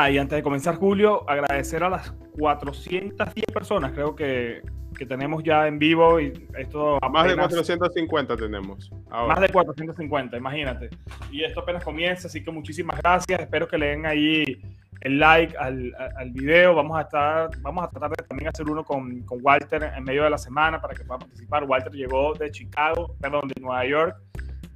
[0.00, 4.62] nada, y antes de comenzar, Julio, agradecer a las 410 personas, creo que,
[4.96, 6.20] que tenemos ya en vivo.
[6.20, 8.90] y esto Más de 450 tenemos.
[9.10, 10.90] Más de 450, imagínate.
[11.30, 13.40] Y esto apenas comienza, así que muchísimas gracias.
[13.40, 14.60] Espero que le den ahí
[15.02, 16.74] el like al, al video.
[16.74, 20.24] Vamos a estar, vamos a tratar de también hacer uno con, con, Walter en medio
[20.24, 21.64] de la semana para que pueda participar.
[21.64, 24.16] Walter llegó de Chicago, perdón, de Nueva York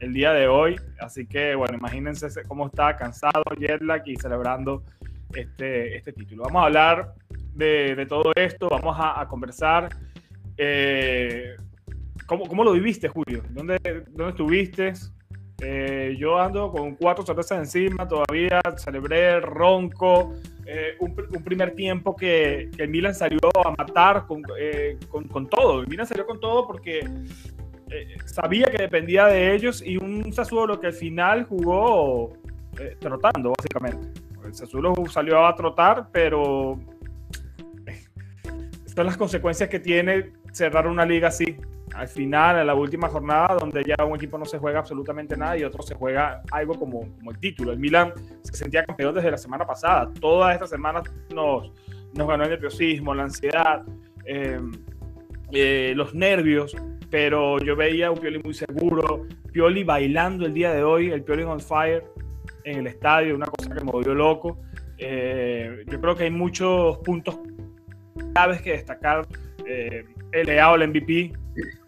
[0.01, 0.77] el día de hoy.
[1.01, 4.83] Así que, bueno, imagínense cómo está cansado, jet lag y celebrando
[5.33, 6.45] este, este título.
[6.45, 7.15] Vamos a hablar
[7.55, 9.89] de, todo esto, vamos a, conversar.
[10.57, 11.57] Eh,
[12.27, 13.43] ¿cómo, ¿cómo, lo viviste, Julio?
[13.51, 13.79] ¿Dónde,
[14.11, 14.93] dónde estuviste?
[15.61, 20.35] Eh, yo ando con cuatro cervezas encima todavía, celebré ronco.
[20.67, 21.15] Eh, un,
[21.45, 25.83] primer tiempo que, que, Milan salió a matar con, eh, con, con, todo.
[25.87, 27.01] Milan salió con todo porque
[28.25, 32.33] sabía que dependía de ellos y un Sassuolo que al final jugó
[32.99, 34.24] trotando, básicamente.
[34.55, 36.79] Sassuolo salió a trotar, pero
[38.95, 41.57] son las consecuencias que tiene cerrar una liga así.
[41.95, 45.57] Al final, en la última jornada, donde ya un equipo no se juega absolutamente nada
[45.57, 47.73] y otro se juega algo como, el título.
[47.73, 50.11] El Milan se sentía campeón desde la semana pasada.
[50.21, 51.73] Todas estas semanas nos,
[52.15, 53.85] ganó el nerviosismo, la ansiedad,
[54.25, 54.61] eh,
[55.53, 56.77] eh, los nervios,
[57.11, 61.23] pero yo veía a un Pioli muy seguro, Pioli bailando el día de hoy, el
[61.23, 62.05] Pioli on fire
[62.65, 64.59] en el estadio, una cosa que me volvió loco.
[64.99, 67.39] Eh, yo creo que hay muchos puntos
[68.33, 69.27] claves que destacar.
[69.67, 71.33] Eh, el MVP,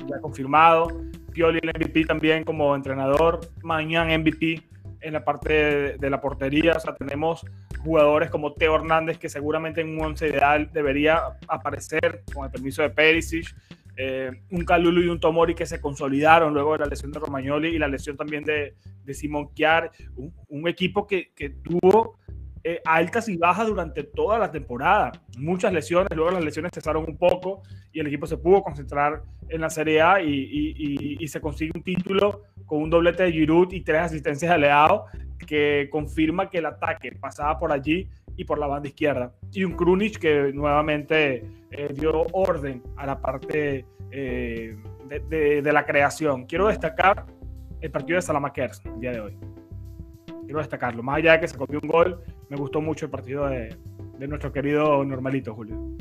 [0.06, 0.88] ya confirmado.
[1.32, 3.40] Pioli, el MVP también como entrenador.
[3.62, 4.62] Mañana MVP
[5.00, 6.74] en la parte de, de, la portería.
[6.76, 7.44] O sea, tenemos
[7.84, 12.82] jugadores como Teo Hernández, que seguramente en un once ideal debería aparecer con el permiso
[12.82, 13.54] de Perisic.
[13.96, 17.68] Eh, un Calulu y un Tomori que se consolidaron luego de la lesión de Romagnoli
[17.68, 18.74] y la lesión también de,
[19.04, 19.48] de Simón.
[20.48, 22.18] Un, equipo que, tuvo
[22.62, 25.12] eh, altas y bajas durante toda la temporada.
[25.38, 27.62] Muchas lesiones, luego las lesiones cesaron un poco
[27.92, 32.42] y el equipo se pudo concentrar en la Serie A y se consigue un título
[32.66, 35.06] con un doblete de Giroud y tres asistencias de Leao
[35.46, 39.34] que confirma que el ataque pasaba por allí y por la banda izquierda.
[39.52, 44.76] Y un Krunic que nuevamente eh, dio orden a la parte eh,
[45.08, 46.46] de, de, de, la creación.
[46.46, 47.26] Quiero destacar
[47.80, 49.38] el partido de Salamakers el día de hoy.
[50.44, 51.02] Quiero destacarlo.
[51.02, 53.76] Más allá de que se copió un gol, me gustó mucho el partido de,
[54.18, 55.96] de nuestro querido Normalito, Julio.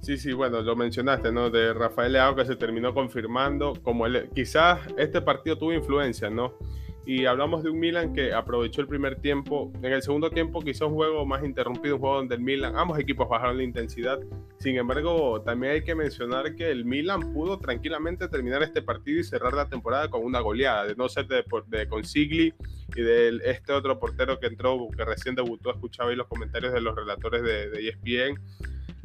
[0.00, 1.48] Sí, sí, bueno, lo mencionaste, ¿no?
[1.48, 6.58] De Rafael Leao que se terminó confirmando como el, quizás este partido tuvo influencia, ¿no?
[7.06, 9.70] Y hablamos de un Milan que aprovechó el primer tiempo.
[9.82, 12.98] En el segundo tiempo quizá un juego más interrumpido, un juego donde el Milan, ambos
[12.98, 14.18] equipos bajaron la intensidad.
[14.58, 19.24] Sin embargo, también hay que mencionar que el Milan pudo tranquilamente terminar este partido y
[19.24, 22.54] cerrar la temporada con una goleada, de no ser de, de Consigli
[22.96, 26.80] y de este otro portero que entró, que recién debutó, escuchaba ahí los comentarios de
[26.80, 28.40] los relatores de, de ESPN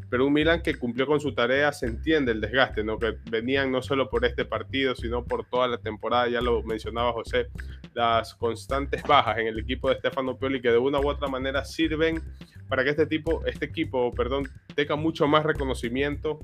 [0.10, 2.98] pero un Milan que cumplió con su tarea, se entiende el desgaste, ¿no?
[2.98, 7.14] que venían no solo por este partido, sino por toda la temporada, ya lo mencionaba
[7.14, 7.48] José,
[7.94, 11.64] las constantes bajas en el equipo de Stefano Pioli que de una u otra manera
[11.66, 12.22] sirven
[12.68, 16.40] para que este tipo, este equipo, perdón, tenga mucho más reconocimiento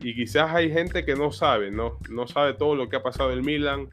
[0.00, 1.98] y quizás hay gente que no sabe, ¿no?
[2.10, 3.88] No sabe todo lo que ha pasado el Milan.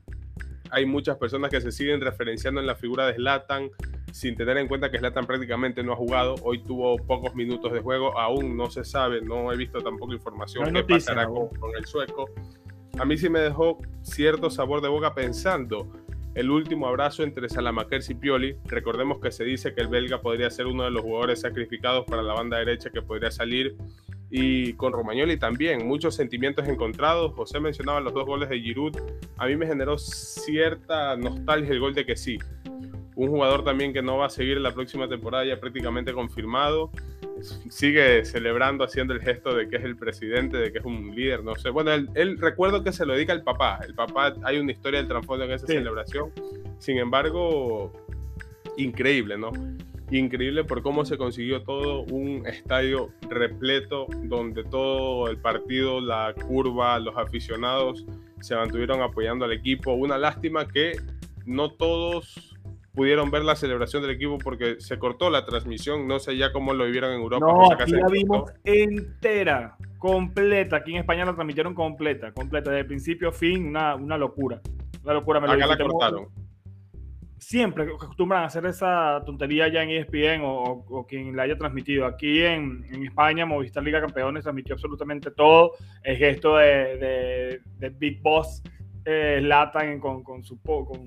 [0.71, 3.69] Hay muchas personas que se siguen referenciando en la figura de Zlatan,
[4.11, 6.35] sin tener en cuenta que Zlatan prácticamente no ha jugado.
[6.43, 10.71] Hoy tuvo pocos minutos de juego, aún no se sabe, no he visto tampoco información
[10.73, 12.29] no qué pasará con, con, el sueco.
[12.97, 15.87] A mí sí me dejó cierto sabor de boca pensando
[16.35, 18.55] el último abrazo entre Salamakers y Pioli.
[18.65, 22.21] Recordemos que se dice que el belga podría ser uno de los jugadores sacrificados para
[22.21, 23.75] la banda derecha que podría salir.
[24.31, 27.33] Y con Romagnoli también, muchos sentimientos encontrados.
[27.33, 28.95] José mencionaba los dos goles de Giroud.
[29.37, 32.37] A mí me generó cierta nostalgia el gol de que sí,
[33.19, 36.89] un jugador también que no va a seguir la próxima temporada ya prácticamente confirmado.
[37.69, 41.43] Sigue celebrando, haciendo el gesto de que es el presidente, de que es un líder,
[41.43, 41.69] no sé.
[41.69, 43.81] Bueno, él, él recuerdo que se lo dedica al papá.
[43.85, 45.73] El papá, hay una historia del trasfondo en esa sí.
[45.73, 46.31] celebración.
[46.77, 47.91] Sin embargo,
[48.77, 49.51] increíble, ¿no?
[50.11, 56.97] Increíble por cómo se consiguió todo un estadio repleto donde todo el partido, la curva,
[56.99, 58.05] los aficionados
[58.39, 59.91] se mantuvieron apoyando al equipo.
[59.91, 60.93] Una lástima que
[61.45, 62.48] no todos
[62.99, 66.05] pudieron ver la celebración del equipo porque se cortó la transmisión.
[66.05, 67.45] No sé ya cómo lo vivieron en Europa.
[67.45, 70.75] No, aquí la vimos entera, completa.
[70.75, 74.59] Aquí en España la transmitieron completa, completa, de principio a fin, una, una locura.
[75.01, 75.39] Una locura.
[75.39, 76.27] Me Acá la cortaron.
[77.37, 81.57] Siempre acostumbran a hacer esa tontería ya en ESPN o, o, o quien la haya
[81.57, 82.05] transmitido.
[82.05, 85.71] Aquí en, en, España, Movistar Liga Campeones transmitió absolutamente todo.
[86.03, 88.61] El gesto de, de, de Big Boss
[89.05, 91.05] eh, Latan con, con su con,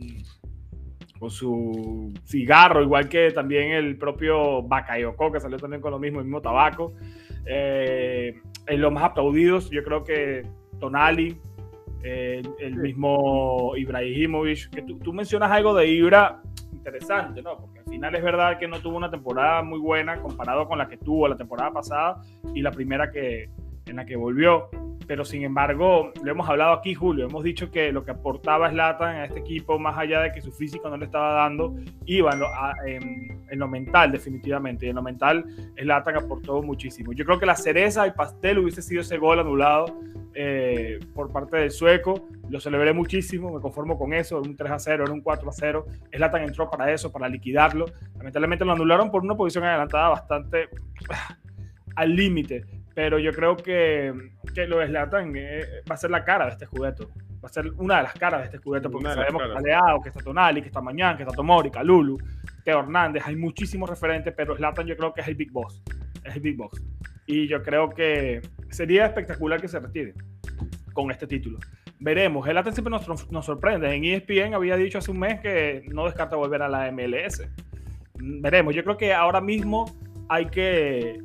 [1.22, 6.19] con su cigarro, igual que también el propio Bakayoko, que salió también con lo mismo,
[6.19, 6.94] el mismo tabaco.
[7.46, 8.34] Eh,
[8.66, 10.44] en los más aplaudidos, yo creo que
[10.80, 11.38] Tonali,
[12.02, 16.42] eh, el mismo Ibrahimovic, que tú, tú, mencionas algo de Ibra
[16.72, 17.56] interesante, ¿no?
[17.56, 20.88] Porque al final es verdad que no tuvo una temporada muy buena comparado con la
[20.88, 22.20] que tuvo la temporada pasada
[22.52, 23.48] y la primera que,
[23.87, 24.69] en la que volvió
[25.06, 29.17] pero sin embargo, lo hemos hablado aquí, Julio, hemos dicho que lo que aportaba Slatan
[29.17, 31.75] a este equipo, más allá de que su físico no le estaba dando,
[32.06, 34.87] iba en lo, mental, definitivamente.
[34.87, 35.44] Y en lo mental,
[35.76, 37.12] Slatan aportó muchísimo.
[37.12, 40.00] Yo creo que la cereza, el pastel, hubiese sido ese gol anulado
[40.35, 42.26] eh, por parte del sueco.
[42.49, 45.49] Lo celebré muchísimo, me conformo con eso, en un 3 a 0, en un 4
[45.49, 45.87] a 0.
[46.11, 47.87] Slatan entró para eso, para liquidarlo.
[48.17, 50.69] Lamentablemente lo anularon por una posición adelantada bastante
[51.96, 54.12] al límite pero yo creo que,
[54.54, 57.04] que lo de Zlatan eh, va a ser la cara de este juguete.
[57.42, 60.00] Va a ser una de las caras de este juguete, porque sabemos que está Leao,
[60.00, 62.18] que está Tonali, que está Mañán, que está Tomori, Lulu,
[62.64, 63.24] Teo Hernández.
[63.26, 65.82] Hay muchísimos referentes, pero Zlatan yo creo que es el Big Boss.
[66.22, 66.80] Es el Big Boss.
[67.26, 70.14] Y yo creo que sería espectacular que se retire
[70.92, 71.58] con este título.
[71.98, 72.46] Veremos.
[72.46, 73.92] Zlatan siempre nos, nos sorprende.
[73.92, 77.42] En ESPN había dicho hace un mes que no descarta volver a la MLS.
[78.14, 78.74] Veremos.
[78.74, 79.86] Yo creo que ahora mismo
[80.28, 81.18] hay que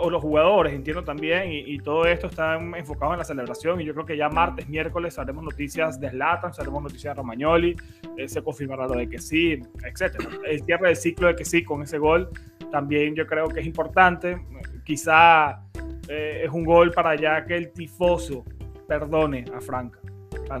[0.00, 3.80] o los jugadores, entiendo también, y, todo esto está enfocado en la celebración.
[3.80, 7.76] Y yo creo que ya martes, miércoles haremos noticias de Slatan, haremos noticias de Romagnoli,
[8.16, 10.28] eh, se confirmará lo de que sí, etcétera.
[10.46, 12.30] El cierre del ciclo de que sí con ese gol
[12.70, 14.40] también yo creo que es importante.
[14.84, 15.62] Quizá
[16.08, 18.44] eh, es un gol para ya que el tifoso
[18.86, 19.98] perdone a Franca.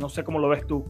[0.00, 0.86] no sé cómo lo ves tú.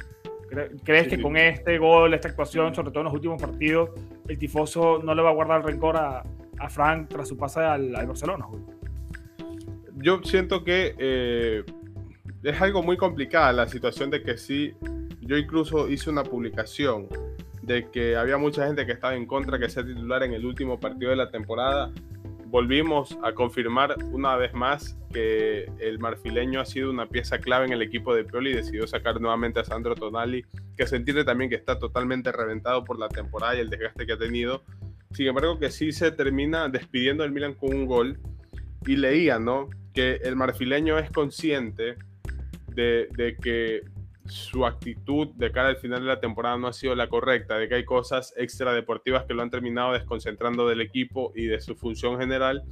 [0.82, 3.90] ¿Crees que con este gol, esta actuación, sobre todo en los últimos partidos,
[4.26, 6.24] el tifoso no le va a guardar rencor a,
[6.60, 8.46] a Frank tras su pase al, Barcelona.
[9.96, 11.64] Yo siento que eh,
[12.42, 14.74] es algo muy complicada la situación de que sí,
[15.20, 17.08] yo incluso hice una publicación
[17.62, 20.78] de que había mucha gente que estaba en contra que sea titular en el último
[20.80, 21.92] partido de la temporada.
[22.46, 27.72] Volvimos a confirmar una vez más que el marfileño ha sido una pieza clave en
[27.72, 30.44] el equipo de Pioli y decidió sacar nuevamente a Sandro Tonali,
[30.76, 34.14] que se entiende también que está totalmente reventado por la temporada y el desgaste que
[34.14, 34.64] ha tenido
[35.12, 38.18] sin embargo, que sí se termina despidiendo del Milan con un gol.
[38.86, 39.68] Y leía, ¿no?
[39.92, 41.96] Que el marfileño es consciente
[42.68, 43.82] de, de, que
[44.24, 47.68] su actitud de cara al final de la temporada no ha sido la correcta, de
[47.68, 52.18] que hay cosas extradeportivas que lo han terminado desconcentrando del equipo y de su función
[52.18, 52.62] general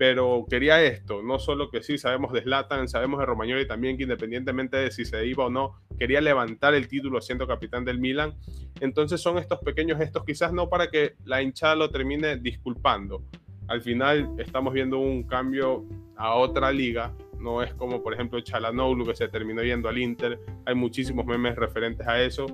[0.00, 4.04] pero quería esto, no solo que sí, sabemos de Zlatan, sabemos de Romagnoli también, que
[4.04, 8.32] independientemente de si se iba o no, quería levantar el título siendo capitán del Milan.
[8.80, 13.26] Entonces son estos pequeños gestos, quizás no para que la hinchada lo termine disculpando.
[13.68, 15.84] Al final estamos viendo un cambio
[16.16, 20.40] a otra liga, no es como por ejemplo Chalanoglu que se terminó yendo al Inter,
[20.64, 22.46] hay muchísimos memes referentes a eso.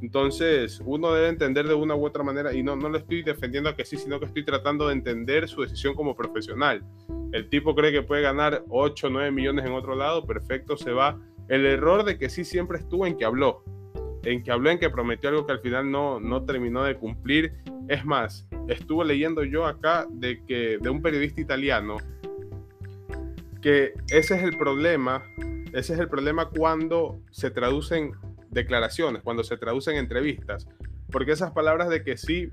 [0.00, 3.70] Entonces, uno debe entender de una u otra manera, y no, no lo estoy defendiendo
[3.70, 6.82] a que sí, sino que estoy tratando de entender su decisión como profesional.
[7.32, 10.92] El tipo cree que puede ganar 8 o 9 millones en otro lado, perfecto, se
[10.92, 11.20] va.
[11.48, 13.62] El error de que sí siempre estuvo en que habló,
[14.24, 17.52] en que habló, en que prometió algo que al final no, no terminó de cumplir.
[17.88, 21.96] Es más, estuve leyendo yo acá de que de un periodista italiano
[23.60, 25.22] que ese es el problema,
[25.72, 28.12] ese es el problema cuando se traducen
[28.50, 30.66] declaraciones, cuando se traducen entrevistas,
[31.10, 32.48] porque esas palabras de que sí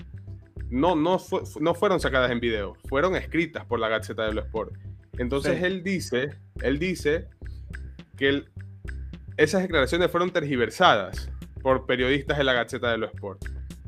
[0.70, 1.22] no, no,
[1.60, 4.74] no fueron sacadas en video, fueron escritas por la Gaceta de los Sport.
[5.18, 7.28] Entonces él dice, él dice
[8.18, 8.44] que
[9.38, 13.46] esas declaraciones fueron tergiversadas por periodistas de la Gaceta de los Sport.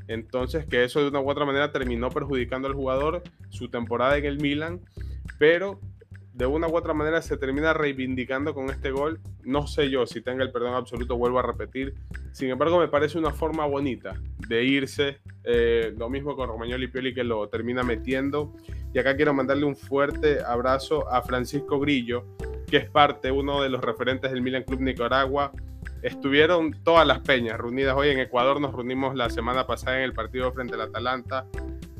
[0.07, 4.25] Entonces que eso de una u otra manera terminó perjudicando al jugador su temporada en
[4.25, 4.81] el Milan,
[5.37, 5.79] pero
[6.39, 9.19] de una u otra manera se termina reivindicando con este gol.
[9.43, 11.95] No sé yo si tenga el perdón absoluto, vuelvo a repetir.
[12.31, 14.15] Sin embargo, me parece una forma bonita
[14.47, 15.19] de irse.
[15.43, 18.55] Eh, lo mismo con Romagnoli Pioli que lo termina metiendo.
[18.93, 22.23] Y acá quiero mandarle un fuerte abrazo a Francisco Grillo,
[22.67, 25.51] que es parte, uno de los referentes del Milan Club Nicaragua.
[26.03, 28.61] Estuvieron todas las peñas reunidas hoy en Ecuador.
[28.61, 31.45] Nos reunimos la semana pasada en el partido frente al Atalanta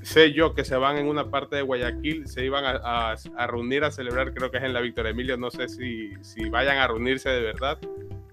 [0.01, 3.15] sé yo que se van en una parte de Guayaquil, se iban a,
[3.47, 6.77] reunir a celebrar, creo que es en la Victoria Emilio, no sé si, si vayan
[6.77, 7.77] a reunirse de verdad.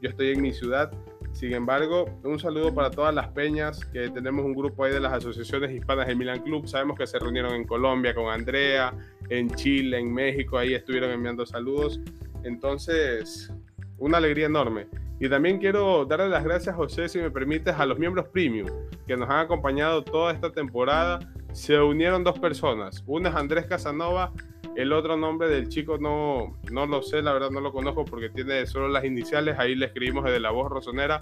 [0.01, 0.93] Yo estoy en mi ciudad.
[1.33, 5.13] Sin embargo, un saludo para todas las peñas, que tenemos un grupo ahí de las
[5.13, 6.67] asociaciones hispanas del Milan Club.
[6.67, 8.95] Sabemos que se reunieron en Colombia con Andrea,
[9.29, 12.01] en Chile, en México, ahí estuvieron enviando saludos.
[12.43, 13.53] Entonces,
[13.99, 14.87] una alegría enorme.
[15.21, 18.69] Y también quiero darle las gracias, José, si me permites, a los miembros premium
[19.07, 21.19] que nos han acompañado toda esta temporada
[21.57, 23.03] se unieron dos personas.
[23.07, 24.31] Una es Andrés Casanova,
[24.77, 28.29] el otro nombre del chico no, no lo sé, la verdad no lo conozco porque
[28.29, 29.59] tiene solo las iniciales.
[29.59, 31.21] Ahí le escribimos desde la voz rosonera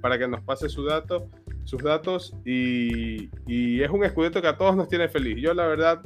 [0.00, 1.28] para que nos pase su dato.
[1.64, 5.36] sus datos y, y es un escudeto que a todos nos tiene feliz.
[5.40, 6.00] Yo la verdad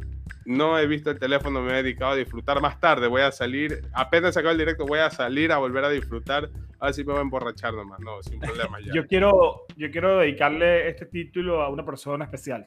[0.47, 3.09] no he visto el teléfono, me he dedicado a disfrutar más tarde.
[3.09, 6.49] Voy a salir, apenas acabo el directo, voy a salir a volver a disfrutar.
[6.78, 8.00] A ver si me voy a emborrachar nomás.
[8.00, 8.95] No, sin problema ya.
[8.95, 12.66] yo, quiero, yo quiero dedicarle este título a una persona especial.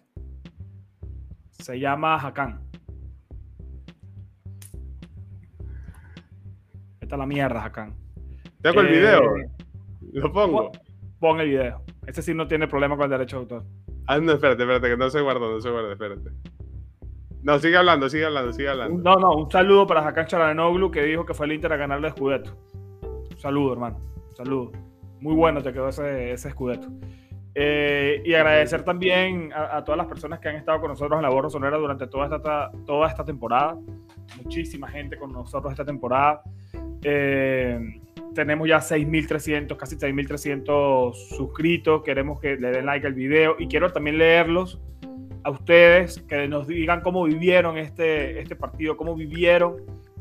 [1.59, 2.61] Se llama Hakan.
[7.01, 7.93] Esta es la mierda, Hakan.
[8.61, 9.21] Tengo el eh, video.
[10.13, 10.71] Lo pongo.
[11.19, 11.83] Pon el video.
[12.07, 13.65] Este sí no tiene problema con el derecho de autor.
[14.07, 16.31] Ah, no, espérate, espérate, que no se guarda, no se guarda, espérate.
[17.43, 19.01] No, sigue hablando, sigue hablando, sigue hablando.
[19.01, 22.07] No, no, un saludo para Hakan Charanoglu que dijo que fue el Inter a ganarle
[22.07, 22.57] el Scudetto.
[23.01, 23.99] Un saludo, hermano.
[24.29, 24.71] Un saludo.
[25.19, 26.87] Muy bueno te quedó ese, ese Scudetto.
[27.55, 31.29] Eh, y agradecer también a, todas las personas que han estado con nosotros en la
[31.29, 33.77] Borra Sonora durante toda esta, toda esta temporada.
[34.43, 36.41] Muchísima gente con nosotros esta temporada.
[37.03, 38.01] Eh,
[38.35, 42.03] tenemos ya 6.300, casi 6.300 suscritos.
[42.03, 44.79] Queremos que le den like al video y quiero también leerlos
[45.43, 49.77] a ustedes, que nos digan cómo vivieron este, este partido, cómo vivieron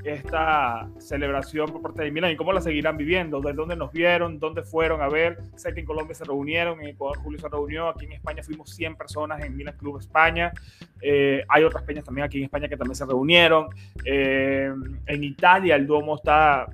[0.09, 4.39] esta celebración por parte de Milan y cómo la seguirán viviendo, de dónde nos vieron,
[4.39, 5.39] dónde fueron a ver.
[5.57, 8.71] Sé que en Colombia se reunieron, en Ecuador Julio se reunió, aquí en España fuimos
[8.75, 10.53] 100 personas en Milan Club España.
[11.01, 13.69] Eh, hay otras peñas también aquí en España que también se reunieron.
[14.05, 14.73] Eh,
[15.07, 16.67] en Italia el Duomo está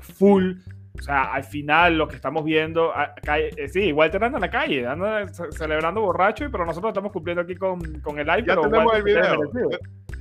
[0.00, 0.54] full.
[0.98, 4.40] O sea, al final lo que estamos viendo, acá, eh, sí, igual te anda en
[4.40, 8.44] la calle, anda celebrando borracho, pero nosotros estamos cumpliendo aquí con, con el live.
[8.46, 9.50] Ya pero tenemos el video.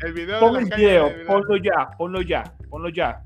[0.01, 3.21] El video Pon el video, ponlo ya, ponlo ya, ponlo ya.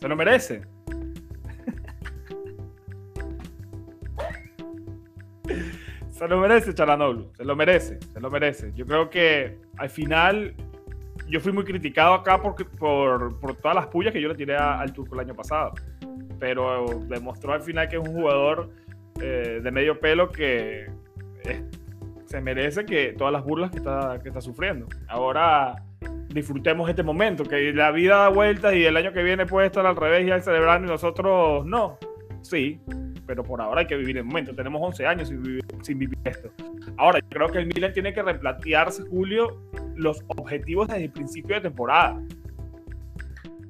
[0.00, 0.73] Se lo merece.
[6.24, 8.72] Se lo merece Chalanoglu, se lo merece, se lo merece.
[8.74, 10.54] Yo creo que al final
[11.28, 14.90] yo fui muy criticado acá por, por, todas las pullas que yo le tiré al
[14.94, 15.72] turco el año pasado.
[16.40, 18.70] Pero demostró al final que es un jugador
[19.20, 20.90] eh, de medio pelo que
[22.24, 24.86] se merece que todas las burlas que está, que está sufriendo.
[25.08, 25.74] Ahora
[26.30, 29.84] disfrutemos este momento, que la vida da vueltas y el año que viene puede estar
[29.84, 31.98] al revés y al celebrando y nosotros no.
[32.44, 32.78] Sí,
[33.26, 34.54] pero por ahora hay que vivir el momento.
[34.54, 36.50] Tenemos 11 años sin vivir, sin vivir esto.
[36.98, 39.62] Ahora, yo creo que el Milan tiene que replantearse, Julio,
[39.96, 42.20] los objetivos desde el principio de temporada.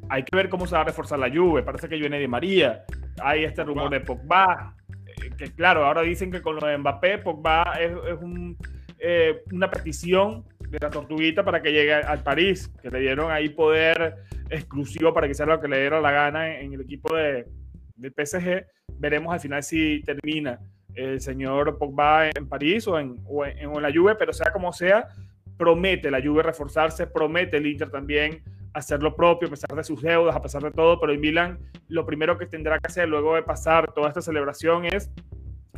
[0.08, 1.62] Hay que ver cómo se va a reforzar la Juve.
[1.62, 2.84] Parece que viene de María.
[3.22, 4.74] Hay este rumor de Pogba.
[5.06, 8.56] Eh, que claro, ahora dicen que con lo de Mbappé, Pogba es, un,
[8.98, 13.50] eh, una petición de la tortuguita para que llegue al París, que le dieron ahí
[13.50, 14.16] poder
[14.50, 17.46] exclusivo para que sea lo que le diera la gana en, el equipo de,
[17.96, 18.66] del PSG.
[18.98, 20.58] Veremos al final si termina
[20.94, 25.08] el señor Pogba en París o en, o en, la Juve, pero sea como sea,
[25.56, 30.02] promete la Juve reforzarse, promete el Inter también hacer lo propio a pesar de sus
[30.02, 31.58] deudas, a pesar de todo, pero el Milan
[31.88, 35.10] lo primero que tendrá que hacer luego de pasar toda esta celebración es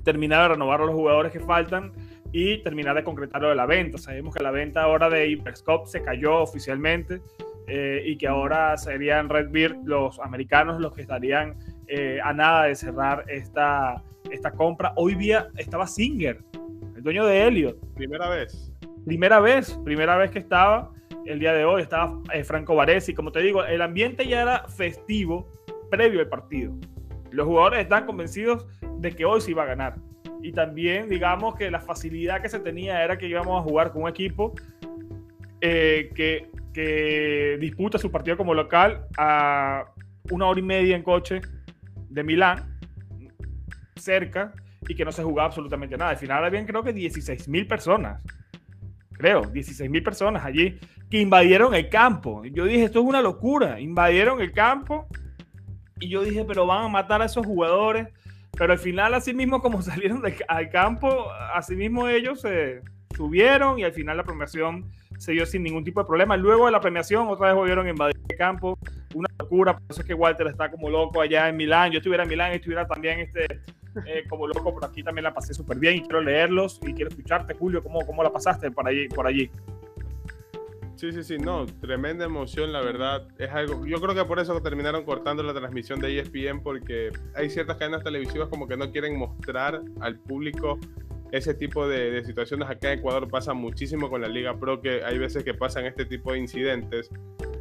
[0.02, 1.92] terminar de renovar a los jugadores que faltan
[2.32, 3.98] y terminar de concretar lo de la venta.
[3.98, 7.20] Sabemos que la venta ahora de Iberscope se cayó oficialmente
[7.66, 11.56] eh, y que ahora serían Redbeard los americanos los que estarían
[11.88, 14.92] eh, a nada de cerrar esta, esta compra.
[14.96, 16.42] Hoy día estaba Singer,
[16.96, 17.78] el dueño de Elliot.
[17.94, 18.72] Primera vez.
[19.04, 20.92] Primera vez, primera vez que estaba
[21.26, 23.14] el día de hoy, estaba eh, Franco Varese.
[23.14, 25.48] Como te digo, el ambiente ya era festivo
[25.90, 26.74] previo al partido.
[27.30, 28.66] Los jugadores están convencidos
[28.98, 29.96] de que hoy se iba a ganar
[30.46, 34.02] y también digamos que la facilidad que se tenía era que íbamos a jugar con
[34.02, 34.54] un equipo
[35.60, 39.86] eh, que, que, disputa su partido como local a
[40.30, 41.40] una hora y media en coche
[42.16, 42.78] de Milán,
[43.94, 44.52] cerca,
[44.88, 46.10] y que no se jugaba absolutamente nada.
[46.10, 48.20] Al final habían creo que 16 mil personas,
[49.12, 52.44] creo, 16 mil personas allí que invadieron el campo.
[52.44, 55.06] Yo dije, esto es una locura, invadieron el campo
[56.00, 58.08] y yo dije, pero van a matar a esos jugadores
[58.56, 62.80] pero al final, así mismo como salieron al campo, así mismo ellos se
[63.14, 66.36] subieron y al final la premiación se dio sin ningún tipo de problema.
[66.36, 68.78] Luego de la premiación, otra vez volvieron a invadir el campo.
[69.16, 71.90] Una locura, por eso es que Walter está como loco allá en Milán.
[71.90, 73.46] Yo estuviera en Milán y estuviera también este,
[74.06, 77.08] eh, como loco, por aquí también la pasé súper bien y quiero leerlos y quiero
[77.08, 79.08] escucharte, Julio, cómo, cómo la pasaste por allí.
[79.08, 79.50] Por allí.
[80.96, 83.26] Sí, sí, sí, no, tremenda emoción, la verdad.
[83.38, 87.48] Es algo, yo creo que por eso terminaron cortando la transmisión de ESPN, porque hay
[87.50, 90.78] ciertas cadenas televisivas como que no quieren mostrar al público
[91.32, 92.68] ese tipo de, situaciones.
[92.68, 96.04] Acá en Ecuador pasa muchísimo con la Liga Pro, que hay veces que pasan este
[96.04, 97.10] tipo de incidentes.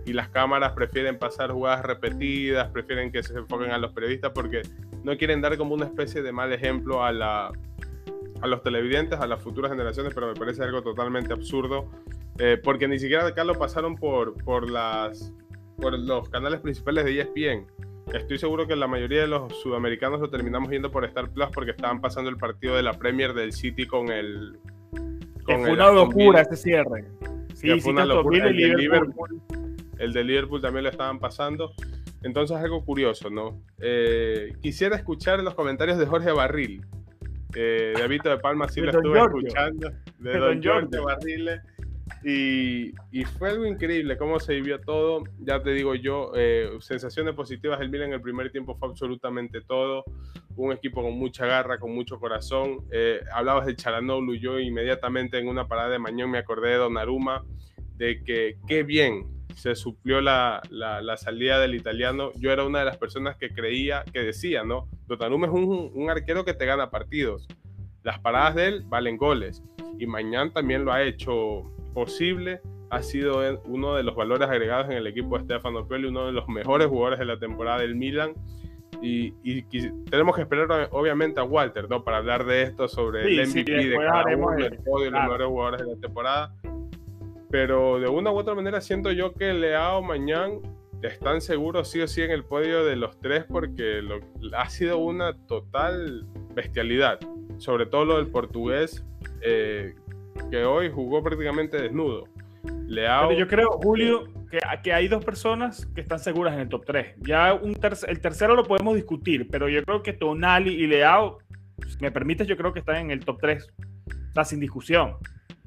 [0.05, 4.61] Y las cámaras prefieren pasar jugadas repetidas, prefieren que se enfoquen a los periodistas porque
[5.03, 7.51] no quieren dar como una especie de mal ejemplo a, la,
[8.41, 11.89] a los televidentes, a las futuras generaciones, pero me parece algo totalmente absurdo,
[12.37, 15.33] eh, porque ni siquiera acá lo pasaron por, por, las,
[15.77, 17.65] por los canales principales de ESPN.
[18.13, 21.71] Estoy seguro que la mayoría de los sudamericanos lo terminamos viendo por Star Plus porque
[21.71, 24.59] estaban pasando el partido de la Premier del City con el...
[25.43, 27.05] Con fue una locura ese cierre.
[27.53, 28.47] Sí, fue una locura.
[28.47, 29.41] El, de Liverpool,
[29.99, 31.73] el de Liverpool también lo estaban pasando.
[32.23, 33.61] Entonces, algo curioso, ¿no?
[33.79, 36.85] Eh, quisiera escuchar los comentarios de Jorge Barril.
[37.55, 39.91] Eh, de Vito de Palma sí lo estuve escuchando.
[40.19, 41.61] De, de Don, Jorge Barrile.
[42.23, 42.93] Y,
[43.37, 45.23] fue algo increíble cómo se vivió todo.
[45.39, 49.61] Ya te digo yo, eh, sensaciones positivas del Milan en el primer tiempo fue absolutamente
[49.61, 50.03] todo.
[50.55, 52.85] Un equipo con mucha garra, con mucho corazón.
[52.91, 57.43] Eh, hablabas de Charanoglu, yo inmediatamente en una parada de Mañón me acordé de Donnarumma,
[57.95, 59.25] de que qué bien
[59.55, 62.31] se suplió la, la, salida del italiano.
[62.35, 64.87] Yo era una de las personas que creía, que decía, ¿no?
[65.07, 67.47] Donnarumma es un, un arquero que te gana partidos.
[68.03, 69.63] Las paradas de él valen goles.
[69.97, 74.97] Y Mañán también lo ha hecho posible, ha sido uno de los valores agregados en
[74.97, 78.33] el equipo de Stefano Pioli, uno de los mejores jugadores de la temporada del Milan.
[79.01, 79.31] Y,
[80.09, 82.03] tenemos que esperar obviamente a Walter, ¿no?
[82.03, 85.81] Para hablar de esto, sobre el MVP de cada uno, el podio, los mejores jugadores
[85.81, 86.55] de la temporada.
[87.55, 90.55] Pero de una u otra manera siento yo que Leao mañana
[91.01, 94.19] están seguros sí o sí en el podio de los tres porque lo,
[94.57, 97.17] ha sido una total bestialidad.
[97.57, 99.05] Sobre todo lo del portugués,
[99.41, 99.95] eh,
[100.51, 102.25] que hoy jugó prácticamente desnudo.
[102.87, 103.29] Leao...
[103.29, 106.83] Pero yo creo, Julio, que, que, hay dos personas que están seguras en el top
[106.85, 107.15] 3.
[107.21, 111.37] Ya un el tercero lo podemos discutir, pero yo creo que Tonali y Leao,
[111.87, 113.65] si me permites, yo creo que están en el top 3.
[114.09, 115.15] O sea, sin discusión.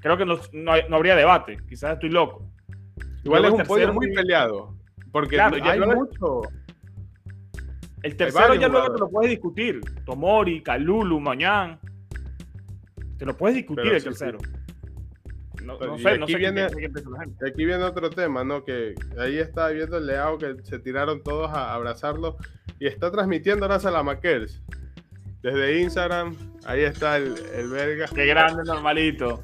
[0.00, 1.58] Creo que no, no, habría debate.
[1.68, 2.50] Quizás estoy loco.
[3.24, 4.74] Igual es un podio muy peleado.
[5.12, 6.42] Porque ya hay mucho.
[8.02, 9.80] El tercero ya luego te lo puedes discutir.
[10.04, 11.80] Tomori, Kalulu, Mañán.
[13.18, 14.38] Te lo puedes discutir el tercero.
[15.64, 18.64] No, sé, aquí, viene, aquí viene otro tema, ¿no?
[18.64, 22.37] Que ahí está viendo el Leao que se tiraron todos a abrazarlo
[22.78, 24.62] y está transmitiendo ahora a la Makers.
[25.42, 28.06] Desde Instagram, ahí está el, el verga.
[28.14, 29.42] Qué grande, normalito.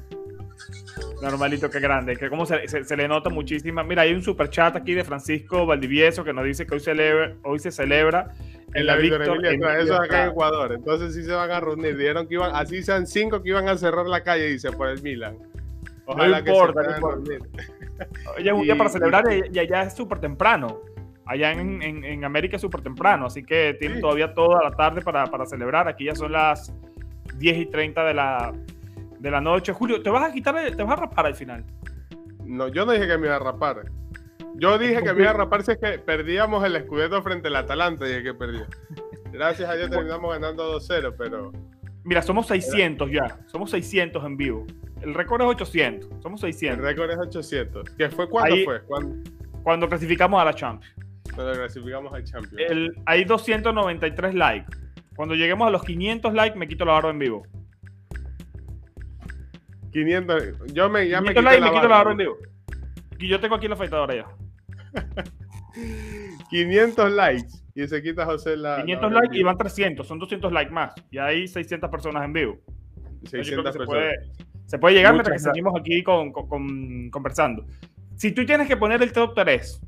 [1.25, 2.15] Normalito, qué grande.
[2.15, 3.83] Que como se, se, le nota muchísima.
[3.83, 7.33] Mira, hay un super chat aquí de Francisco Valdivieso que nos dice que hoy, celebra,
[7.41, 8.35] hoy se celebra
[8.75, 9.51] en la, victoria.
[9.79, 10.73] eso acá en Ecuador.
[10.73, 11.97] Entonces sí se van a reunir.
[11.97, 15.01] Dieron que iban, así sean cinco que iban a cerrar la calle, dice, por el
[15.01, 15.37] Milan.
[16.05, 18.53] Ojalá no importa, que se no importa.
[18.53, 20.79] un día para celebrar y allá es súper temprano.
[21.25, 25.01] Allá en, en, en América es súper temprano, así que tienen todavía toda la tarde
[25.01, 25.87] para, para, celebrar.
[25.87, 26.71] Aquí ya son las
[27.39, 28.53] 10 y 30 de la,
[29.25, 29.73] de la noche.
[29.73, 31.65] Julio, ¿te vas a quitar, te vas a rapar al final?
[32.45, 33.91] No, yo no dije que me iba a rapar.
[34.53, 37.55] Yo dije que me iba a rapar si es que perdíamos el escudeto frente al
[37.55, 38.67] Atalanta, dije que perdía.
[39.31, 41.51] Gracias a Dios terminamos ganando 2-0, pero...
[42.03, 44.67] Mira, somos 600 ya, somos 600 en vivo.
[45.01, 46.21] El récord es 800.
[46.21, 46.77] Somos 600.
[46.77, 47.89] El récord es 800.
[47.97, 48.29] ¿Qué fue?
[48.29, 48.81] ¿Cuándo fue?
[49.63, 50.95] Cuando clasificamos a la Champions.
[51.33, 52.69] Cuando clasificamos al Champions.
[52.69, 54.77] El, hay 293 likes.
[55.15, 57.43] Cuando lleguemos a los 500 likes, me quito la barba en vivo.
[59.95, 60.73] 500.
[60.73, 62.37] Yo me, ya me, quito likes, la me quito la barba en vivo.
[63.17, 64.27] Y yo tengo aquí la afeitadora ya.
[66.49, 67.53] 500 likes.
[67.73, 68.83] Y se quita José la.
[68.83, 70.05] 500 likes y van 300.
[70.05, 70.93] Son 200 likes más.
[71.11, 72.57] Y hay 600 personas en vivo.
[73.23, 74.15] 600 personas.
[74.65, 76.33] Se puede llegar mientras que seguimos aquí con,
[77.09, 77.65] conversando.
[78.15, 79.81] Si tú tienes que poner el top 3,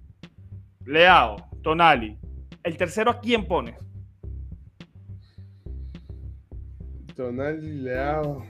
[0.86, 2.18] Leao, Tonali,
[2.64, 3.76] ¿el tercero a quién pones?
[7.14, 8.46] Tonali, Leao.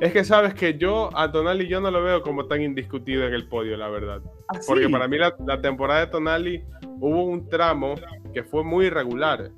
[0.00, 3.32] Es que sabes que yo a Tonali yo no lo veo como tan indiscutido en
[3.32, 4.20] el podio, la verdad.
[4.48, 6.64] ¿Ah, Porque para mí la, la, temporada de Tonali
[7.00, 7.94] hubo un tramo
[8.34, 9.50] que fue muy irregular.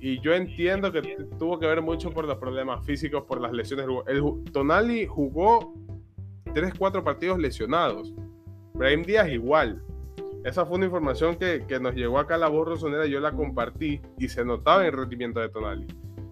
[0.00, 1.02] Y yo entiendo que
[1.38, 3.86] tuvo que ver mucho por los problemas físicos, por las lesiones.
[4.06, 5.74] El, Tonali jugó
[6.46, 8.14] 3-4 partidos lesionados.
[8.72, 9.82] Brahim Díaz igual.
[10.42, 13.32] Esa fue una información que, que nos llegó acá a la voz rosonera, yo la
[13.32, 15.86] compartí y se notaba en el rendimiento de Tonali.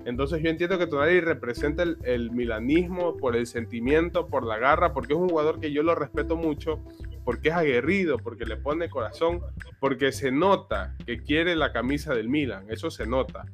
[0.09, 5.13] Entonces yo entiendo que Tonali representa el, milanismo por el sentimiento, por la garra, porque
[5.13, 6.83] es un jugador que yo lo respeto mucho,
[7.27, 9.43] porque es aguerrido, porque le pone corazón,
[9.81, 13.45] porque se nota que quiere la camisa del Milan, eso se nota.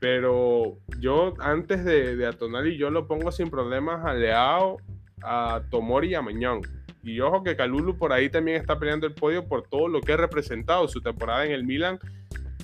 [0.00, 4.78] Pero yo antes de, de a Tonali yo lo pongo sin problemas a Leao,
[5.22, 6.62] a Tomori y a Mañón.
[7.02, 10.14] Y ojo que Calulu por ahí también está peleando el podio por todo lo que
[10.14, 11.98] ha representado su temporada en el Milan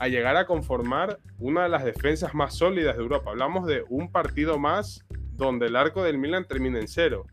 [0.01, 3.31] a llegar a conformar una de las defensas más sólidas de Europa.
[3.31, 7.27] Hablamos de un partido más donde el arco del Milan termina en cero.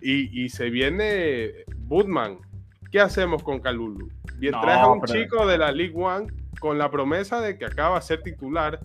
[0.00, 2.38] Y, y se viene Budman,
[2.90, 4.10] ¿qué hacemos con Calulu?
[4.36, 6.26] Bien, traes a un chico de la League One
[6.60, 8.80] con la promesa de que acaba de ser titular,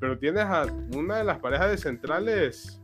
[0.00, 2.80] pero tienes a una de las parejas de centrales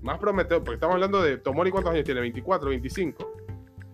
[0.00, 2.20] más prometedor, porque estamos hablando de Tomori, ¿cuántos años tiene?
[2.20, 3.32] ¿24, 25?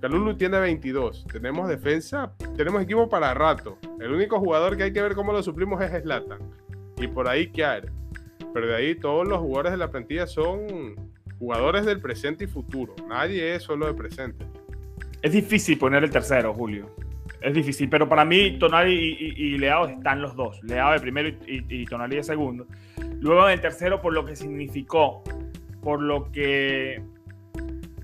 [0.05, 1.25] Calulu tiene 22.
[1.33, 3.79] Tenemos defensa, tenemos equipo para rato.
[3.99, 6.41] El único jugador que hay que ver cómo lo suplimos es Slatan.
[6.99, 7.91] Y por ahí Kiar.
[8.53, 10.95] Pero de ahí todos los jugadores de la plantilla son
[11.39, 12.95] jugadores del presente y futuro.
[13.09, 14.45] Nadie es solo de presente.
[15.23, 16.95] Es difícil poner el tercero, Julio.
[17.41, 20.63] Es difícil, pero para mí Tonali y, Leao están los dos.
[20.65, 22.67] Leao de primero y, y Tonali de segundo.
[23.21, 25.23] Luego en el tercero por lo que significó
[25.81, 27.03] por lo que,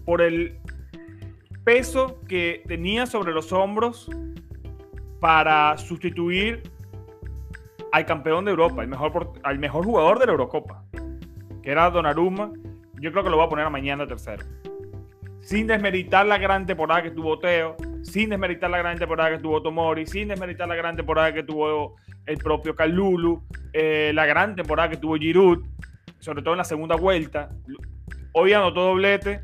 [0.07, 0.60] por el
[1.65, 4.11] peso que tenía sobre los hombros
[5.21, 6.63] para sustituir
[7.93, 8.83] al campeón de Europa,
[9.43, 10.85] al mejor jugador de la Eurocopa,
[11.63, 12.53] que era Donnarumma.
[13.01, 14.45] Yo creo que lo voy a poner a mañana tercero.
[15.41, 19.63] Sin desmeritar la gran temporada que tuvo Teo, sin desmeritar la gran temporada que tuvo
[19.63, 21.97] Tomori, sin desmeritar la gran temporada que tuvo
[22.27, 23.43] el propio Kalulu,
[23.73, 25.65] eh, la gran temporada que tuvo Giroud
[26.21, 27.51] sobre todo en la segunda vuelta.
[28.33, 29.43] Hoy anotó doblete,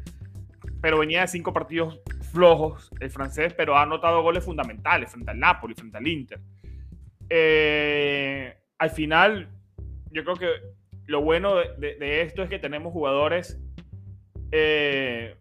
[0.86, 1.98] pero venía de cinco partidos
[2.30, 6.38] flojos el francés, pero ha anotado goles fundamentales frente al Napoli, frente al Inter.
[7.28, 9.48] Eh, al final,
[10.12, 10.48] yo creo que
[11.06, 13.60] lo bueno de, esto es que tenemos jugadores
[14.52, 15.34] eh,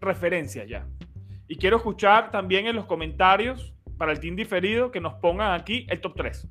[0.00, 0.86] referencias ya.
[1.46, 5.86] Y quiero escuchar también en los comentarios para el team diferido que nos pongan aquí
[5.90, 6.48] el top 3.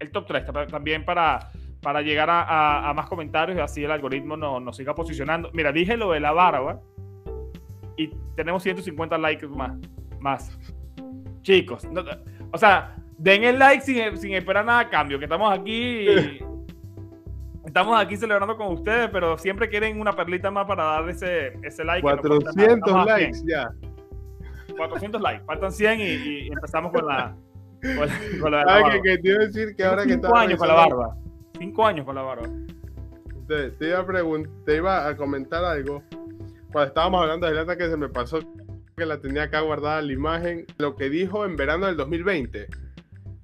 [0.00, 1.52] El top 3 también para
[1.84, 5.50] para llegar a, más comentarios y así el algoritmo nos, siga posicionando.
[5.52, 6.80] Mira, dije lo de la barba
[7.96, 9.76] y tenemos 150 likes más.
[10.18, 10.58] más.
[11.42, 11.86] Chicos,
[12.50, 16.06] o sea, den el like sin, esperar nada a cambio, que estamos aquí.
[17.66, 21.84] estamos aquí celebrando con ustedes, pero siempre quieren una perlita más para dar ese, ese
[21.84, 22.00] like.
[22.00, 23.68] 400 likes ya.
[24.74, 27.36] 400 likes, faltan 100 y, empezamos con la.
[28.40, 30.40] Con la, que, que te iba a decir que ahora que estaba.
[30.40, 31.23] años con la barba.
[31.58, 32.48] Cinco años con la barba.
[33.48, 34.06] Te, iba a
[34.64, 36.02] te iba a comentar algo.
[36.72, 38.40] Cuando estábamos hablando de Lata que se me pasó
[38.96, 40.66] que la tenía acá guardada la imagen.
[40.78, 42.68] Lo que dijo en verano del 2020.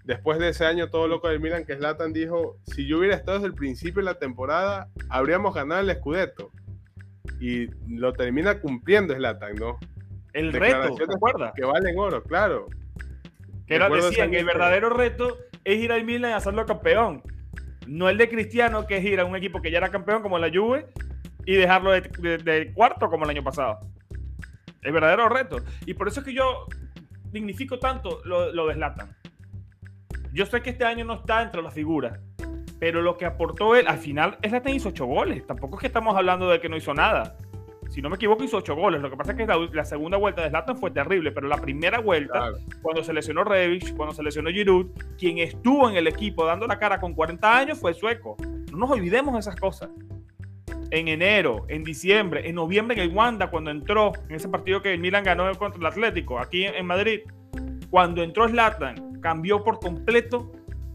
[0.05, 3.39] Después de ese año todo loco del Milan, que Slatan dijo, si yo hubiera estado
[3.39, 6.51] desde el principio de la temporada, habríamos ganado el Scudetto.
[7.39, 9.79] Y lo termina cumpliendo Slatan, ¿no?
[10.33, 11.53] El reto, ¿te acuerdas?
[11.55, 12.67] Que valen oro, claro.
[13.67, 17.23] Que era, decían, el verdadero reto es ir al Milan y hacerlo campeón.
[17.87, 20.39] No el de Cristiano, que es ir a un equipo que ya era campeón como
[20.39, 20.87] la Juve
[21.45, 23.81] y dejarlo de, cuarto como el año pasado.
[24.83, 25.59] El verdadero reto.
[25.87, 26.67] Y por eso es que yo
[27.31, 28.77] dignifico tanto lo, lo de
[30.33, 32.19] Yo sé que este año no está entre las figuras,
[32.79, 35.47] pero lo que aportó él, al final, Zlatan hizo ocho goles.
[35.47, 37.37] Tampoco es que estamos hablando de que no hizo nada
[37.91, 39.03] si no me equivoco, hizo ocho goles.
[39.03, 41.99] Lo que pasa es que la, segunda vuelta de Zlatan fue terrible, pero la primera
[41.99, 44.87] vuelta, cuando se lesionó Revich, cuando se lesionó Giroud,
[45.19, 48.37] quien estuvo en el equipo dando la cara con 40 años fue el sueco.
[48.71, 49.91] No nos olvidemos de esas cosas.
[50.93, 54.95] En enero, en diciembre, en noviembre en el Wanda, cuando entró en ese partido que
[54.95, 57.21] el Milan ganó contra el Atlético, aquí en Madrid,
[57.91, 60.53] cuando entró Zlatan, cambió por completo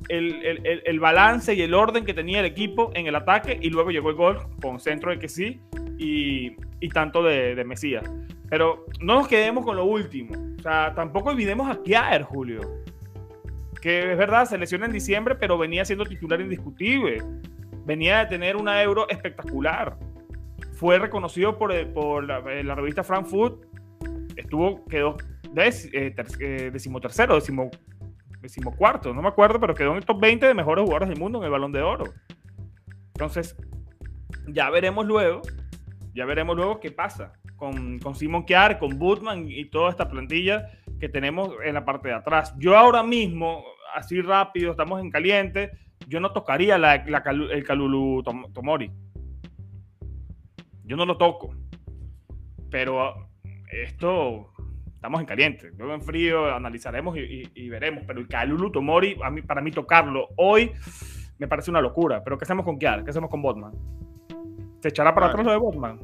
[0.08, 4.10] el, balance y el orden que tenía el equipo en el ataque y luego llegó
[4.10, 5.60] el gol con centro de que sí
[5.98, 6.56] y,
[6.90, 8.04] tanto de, Mesías.
[8.50, 10.34] Pero no nos quedemos con lo último.
[10.58, 12.62] O sea, tampoco olvidemos a Kiaer, Julio.
[13.82, 17.24] Que es verdad, se lesionó en diciembre, pero venía siendo titular indiscutible.
[17.86, 19.98] Venía de tener una euro espectacular.
[20.74, 23.64] Fue reconocido por, por la, revista Frankfurt.
[24.36, 25.18] Estuvo, quedó
[25.52, 27.72] des, eh, eh, decimotercero, decimo,
[28.42, 31.40] decimocuarto, no me acuerdo, pero quedó en el top 20 de mejores jugadores del mundo
[31.40, 32.06] en el balón de oro.
[33.14, 33.56] Entonces,
[34.48, 35.42] ya veremos luego
[36.16, 40.72] ya veremos luego qué pasa con, con Simon Kiar, con Bootman y toda esta plantilla
[41.00, 42.56] que tenemos en la parte de atrás.
[42.58, 45.72] Yo ahora mismo, así rápido, estamos en caliente,
[46.08, 48.24] yo no tocaría el Calulu
[48.54, 48.92] Tomori.
[50.84, 51.56] Yo no lo toco.
[52.70, 53.30] Pero
[53.72, 54.52] esto,
[54.94, 55.72] estamos en caliente.
[55.78, 58.04] Luego en frío analizaremos y, veremos.
[58.06, 60.72] Pero el Calulu Tomori, mí, para mí tocarlo hoy
[61.40, 62.24] me parece una locura.
[62.24, 63.04] Pero ¿qué hacemos con Kiar?
[63.04, 63.74] ¿Qué hacemos con Botman?
[64.86, 66.00] ¿Se echará para atrás lo de Botman?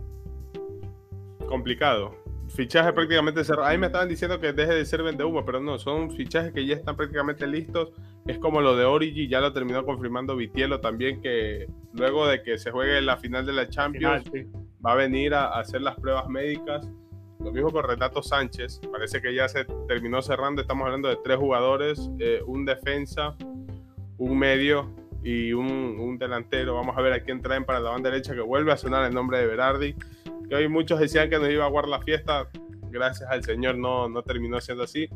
[1.48, 2.16] Complicado.
[2.48, 3.68] Fichaje prácticamente cerrado.
[3.68, 6.66] Ahí me estaban diciendo que deje de ser vende humo, pero no, son fichajes que
[6.66, 7.92] ya están prácticamente listos.
[8.26, 12.58] Es como lo de Origi, ya lo terminó confirmando Vitielo también, que luego de que
[12.58, 14.24] se juegue la final de la Champions,
[14.84, 16.84] va a venir a, hacer las pruebas médicas.
[17.40, 20.60] Lo mismo con Renato Sánchez, parece que ya se terminó cerrando.
[20.60, 23.36] Estamos hablando de tres jugadores, eh, un defensa,
[24.18, 24.92] un medio
[25.24, 26.76] y un, delantero.
[26.76, 29.14] Vamos a ver a quién traen para la banda derecha que vuelve a sonar el
[29.14, 29.96] nombre de Berardi.
[30.48, 32.48] Que hoy muchos decían que nos iba a guardar la fiesta.
[32.90, 35.10] gracias al Señor no, no terminó siendo así.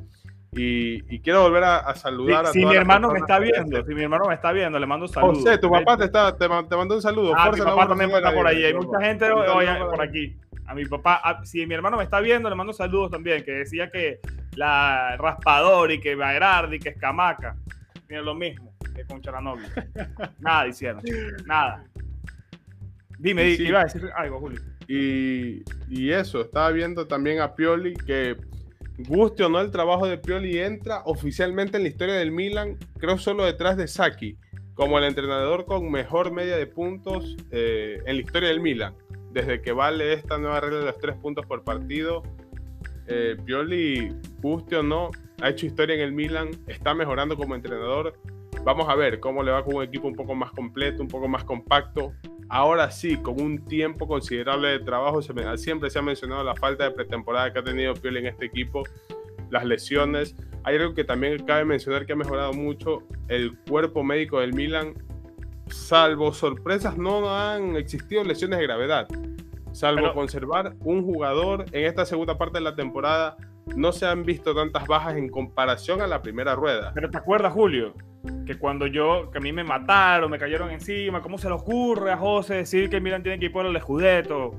[0.57, 4.25] Y, quiero volver a, saludar a Si mi hermano me está viendo, si mi hermano
[4.25, 5.33] me está viendo, le mando un saludo.
[5.33, 7.33] José, tu papá te, está, te, mandó un saludo.
[7.35, 8.63] Ah, mi papá también está por ahí.
[8.63, 10.37] Hay mucha gente hoy, por aquí.
[10.67, 13.89] A mi papá, si mi hermano me está viendo, le mando saludos también, que decía
[13.91, 14.19] que
[14.55, 17.55] la raspador y que y que Escamaca,
[18.05, 19.69] tiene lo mismo que con Charanovia.
[20.39, 21.01] Nada diciendo,
[21.45, 21.83] nada.
[23.19, 24.61] Dime, iba a decir algo, Julio.
[24.87, 28.37] Y, y eso, estaba viendo también a Pioli que
[28.99, 33.17] guste o no el trabajo de Pioli, entra oficialmente en la historia del Milan, creo
[33.17, 34.37] solo detrás de Saki,
[34.73, 38.93] como el entrenador con mejor media de puntos eh, en la historia del Milan.
[39.31, 42.23] Desde que vale esta nueva regla de los tres puntos por partido,
[43.07, 48.13] eh, Pioli, guste o no, ha hecho historia en el Milan, está mejorando como entrenador.
[48.63, 51.27] Vamos a ver cómo le va con un equipo un poco más completo, un poco
[51.27, 52.13] más compacto.
[52.47, 55.21] Ahora sí, con un tiempo considerable de trabajo,
[55.57, 58.83] siempre se ha mencionado la falta de pretemporada que ha tenido Pioli en este equipo,
[59.49, 60.35] las lesiones.
[60.63, 64.93] Hay algo que también cabe mencionar que ha mejorado mucho, el cuerpo médico del Milan,
[65.67, 69.07] salvo sorpresas, no han existido lesiones de gravedad.
[69.75, 73.35] Salvo conservar un jugador en esta segunda parte de la temporada,
[73.75, 76.93] no se han visto tantas bajas en comparación a la primera rueda.
[76.95, 77.93] Pero te acuerdas, Julio,
[78.45, 82.13] que cuando yo, que a mí me mataron, me cayeron encima, ¿cómo se le ocurre
[82.13, 84.55] a José decir que Milan tiene que ir por el escudeto?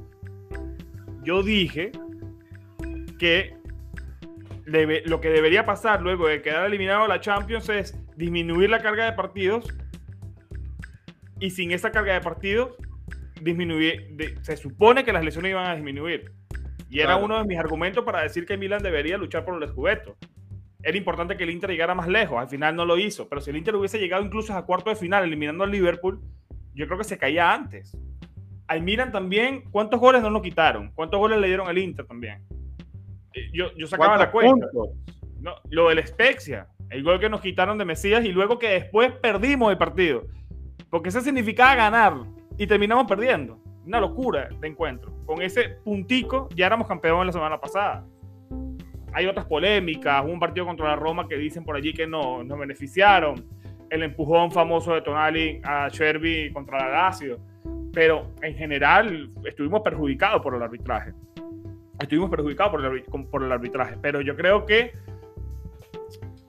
[1.23, 1.93] Yo dije
[3.19, 3.57] que
[4.67, 9.07] lo que debería pasar luego de quedar eliminado a la Champions es disminuir la carga
[9.07, 9.65] de partidos
[11.41, 12.73] y sin esa carga de partidos
[13.41, 16.33] disminuir, se supone que las lesiones iban a disminuir.
[16.89, 20.17] Y era uno de mis argumentos para decir que Milan debería luchar por el escudeto
[20.87, 22.39] era importante que el Inter llegara más lejos.
[22.39, 23.29] Al final no lo hizo.
[23.29, 26.21] Pero si el Inter hubiese llegado incluso a cuarto de final eliminando al Liverpool,
[26.75, 27.97] yo creo que se caía antes.
[28.69, 30.93] Al Milan también, ¿cuántos goles no nos quitaron?
[30.93, 32.41] ¿Cuántos goles le dieron al Inter también?
[33.35, 34.69] Eh, yo, yo sacaba la cuenta.
[35.41, 39.11] No, lo del Spezia, el gol que nos quitaron de Mesías y luego que después
[39.11, 40.23] perdimos el partido.
[40.89, 42.15] Porque eso significaba ganar
[42.59, 43.61] y terminamos perdiendo.
[43.85, 45.13] Una locura de encuentro.
[45.25, 48.05] Con ese puntico ya éramos campeones la semana pasada
[49.17, 52.59] hay otras polémicas, un partido contra la Roma que dicen por allí que no nos
[52.59, 53.47] beneficiaron,
[53.89, 57.39] el empujón famoso de Tonali a Sherby contra la Lazio,
[57.95, 61.15] pero en general estuvimos perjudicados por el arbitraje.
[61.99, 64.93] Estuvimos perjudicados por el, por el arbitraje, pero yo creo que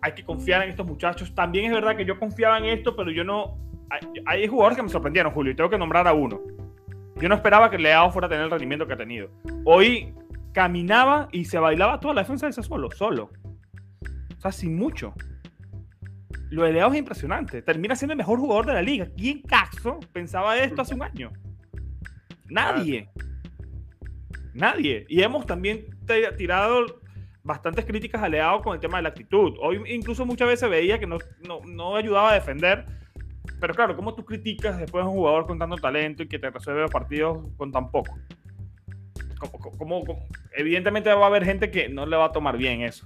[0.02, 1.34] hay que confiar en estos muchachos.
[1.34, 3.58] También es verdad que yo confiaba en esto, pero yo no.
[3.90, 6.42] Hay, hay jugadores que me sorprendieron, Julio, y tengo que nombrar a uno.
[7.20, 9.30] Yo no esperaba que Leao fuera a tener el rendimiento que ha tenido.
[9.66, 10.14] Hoy
[10.54, 12.90] caminaba y se bailaba toda la defensa de ese solo.
[12.90, 15.14] O sea, sin mucho.
[16.50, 17.62] Lo de Leao es impresionante.
[17.62, 19.08] Termina siendo el mejor jugador de la liga.
[19.18, 21.32] ¿Quién caso pensaba esto hace un año?
[22.46, 23.10] Nadie.
[24.54, 25.06] Nadie.
[25.10, 25.86] Y hemos también
[26.38, 26.86] tirado
[27.44, 29.56] bastantes críticas a Leao con el tema de la actitud.
[29.60, 31.18] Hoy incluso muchas veces veía que no,
[31.66, 32.86] no ayudaba a defender.
[33.60, 36.50] Pero claro, ¿cómo tú criticas después a un jugador con tanto talento y que te
[36.50, 38.16] resuelve los partidos con tan poco?
[39.78, 40.04] como,
[40.54, 43.06] evidentemente va a haber gente que no le va a tomar bien eso.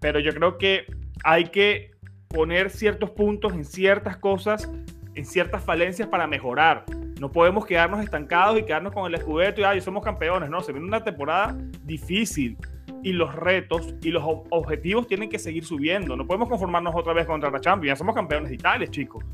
[0.00, 0.86] Pero yo creo que
[1.24, 1.90] hay que
[2.28, 4.70] poner ciertos puntos en ciertas cosas,
[5.14, 6.84] en ciertas falencias para mejorar.
[7.18, 10.50] No podemos quedarnos estancados y quedarnos con el escudeto y ay, somos campeones.
[10.50, 12.56] No, se viene una temporada difícil
[13.02, 16.16] y los retos y los objetivos tienen que seguir subiendo.
[16.16, 17.94] No podemos conformarnos otra vez contra la Champions.
[17.94, 19.24] Ya somos campeones de Italia, chicos.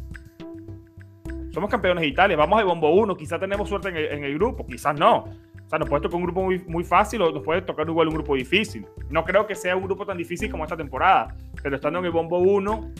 [1.53, 2.37] Somos campeones de Italia.
[2.37, 3.17] Vamos de bombo 1.
[3.17, 5.25] Quizás tenemos suerte en el, en el grupo, quizás no
[5.73, 8.15] sea, nos puede tocar un grupo muy, muy fácil o nos puede tocar igual un
[8.15, 8.87] grupo difícil.
[9.09, 12.11] No creo que sea un grupo tan difícil como esta temporada, pero estando en el
[12.11, 12.93] bombo 1,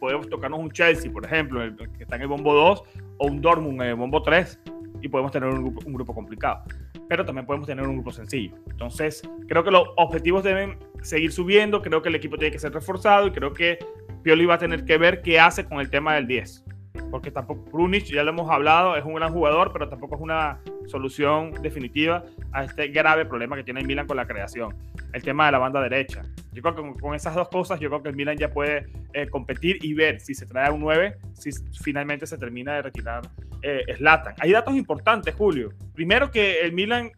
[0.00, 1.60] podemos tocarnos un Chelsea, por ejemplo,
[1.96, 2.82] que está en el bombo 2,
[3.18, 4.60] o un Dortmund en el bombo 3,
[5.00, 6.64] y podemos tener un grupo, un grupo complicado.
[7.08, 8.56] Pero también podemos tener un grupo sencillo.
[8.70, 12.72] Entonces, creo que los objetivos deben seguir subiendo, creo que el equipo tiene que ser
[12.72, 13.78] reforzado y creo que
[14.22, 16.64] Pioli va a tener que ver qué hace con el tema del 10
[17.10, 20.60] porque tampoco Brunic, ya lo hemos hablado, es un gran jugador, pero tampoco es una
[20.86, 24.74] solución definitiva a este grave problema que tiene el Milan con la creación,
[25.12, 26.22] el tema de la banda derecha.
[26.52, 29.28] Yo creo que con, esas dos cosas, yo creo que el Milan ya puede eh,
[29.28, 31.50] competir y ver si se trae un 9, si
[31.82, 33.22] finalmente se termina de retirar
[33.62, 34.34] eh, Slatan.
[34.38, 35.70] Hay datos importantes, Julio.
[35.94, 37.12] Primero que el Milan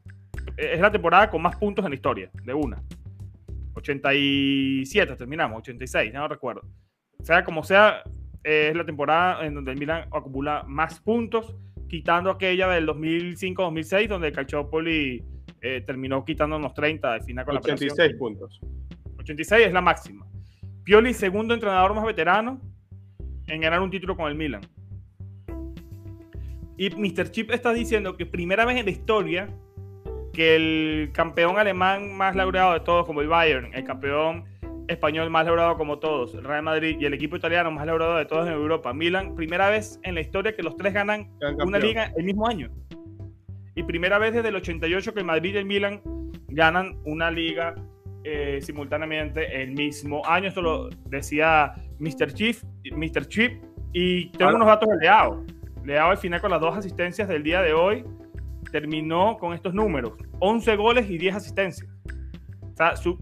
[0.56, 2.82] eh, es la temporada con más puntos en la historia, de una.
[3.74, 6.62] 87 terminamos, 86, ya no recuerdo.
[7.18, 8.02] O sea, como sea,
[8.42, 11.54] es la temporada en donde el Milan acumula más puntos,
[11.88, 15.24] quitando aquella del 2005-2006, donde el Calciopoli
[15.60, 18.60] eh, terminó quitándonos 30 al final con 86 la 86 puntos.
[19.18, 20.26] 86 es la máxima.
[20.84, 22.60] Pioli, segundo entrenador más veterano
[23.46, 24.62] en ganar un título con el Milan.
[26.76, 27.30] Y Mr.
[27.30, 29.48] Chip está diciendo que primera vez en la historia
[30.32, 34.44] que el campeón alemán más laureado de todos, como el Bayern, el campeón
[34.92, 38.26] español más laureado como todos, el Real Madrid y el equipo italiano más laureado de
[38.26, 41.30] todos en Europa, Milan, primera vez en la historia que los tres ganan
[41.64, 42.70] una liga el mismo año.
[43.74, 46.02] Y primera vez desde el 88 que el Madrid y el Milan
[46.48, 47.74] ganan una liga
[48.24, 50.48] eh, simultáneamente el mismo año.
[50.48, 52.32] Esto lo decía Mr.
[52.34, 52.62] Chief,
[52.94, 53.26] Mr.
[53.26, 53.62] Chip.
[53.92, 55.44] Y tengo unos datos de Leao.
[55.84, 58.04] Leao al final con las dos asistencias del día de hoy
[58.70, 60.12] terminó con estos números.
[60.40, 61.88] 11 goles y 10 asistencias.
[62.72, 63.18] O sea, su,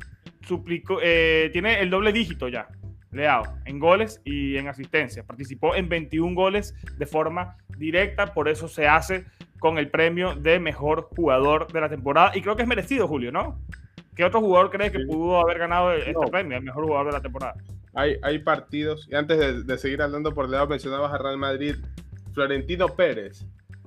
[1.02, 2.68] eh, tiene el doble dígito ya.
[3.12, 5.26] Leao en goles y en asistencias.
[5.26, 9.24] Participó en 21 goles de forma directa, por eso se hace
[9.58, 12.32] con el premio de mejor jugador de la temporada.
[12.34, 13.60] Y creo que es merecido, Julio, ¿no?
[14.14, 17.22] ¿Qué otro jugador crees que pudo haber ganado este premio, el mejor jugador de la
[17.22, 17.54] temporada?
[17.94, 21.76] Hay, hay partidos, y antes de, seguir hablando por Leao, mencionabas a Real Madrid.
[22.32, 23.44] Florentino Pérez,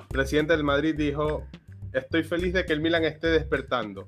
[0.09, 1.47] presidente del Madrid, dijo:
[1.93, 4.07] Estoy feliz de que el Milan esté despertando.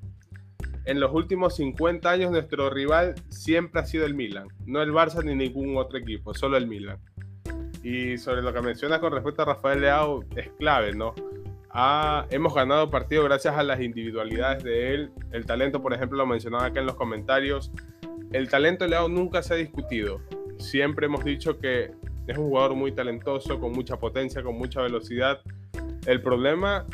[0.86, 5.24] En los últimos 50 años, nuestro rival siempre ha sido el Milan, no el Barça
[5.24, 7.00] ni ningún otro equipo, solo el Milan.
[7.84, 11.14] Y sobre lo que mencionas con respecto a Rafael Leao, es clave, ¿no?
[12.30, 15.12] hemos ganado partido gracias a las individualidades de él.
[15.32, 17.72] El talento, por ejemplo, lo mencionaba acá en los comentarios.
[18.32, 20.22] El talento de Leao nunca se ha discutido.
[20.58, 21.92] Siempre hemos dicho que
[22.28, 25.42] es un jugador muy talentoso, con mucha potencia, con mucha velocidad.
[26.06, 26.86] El problema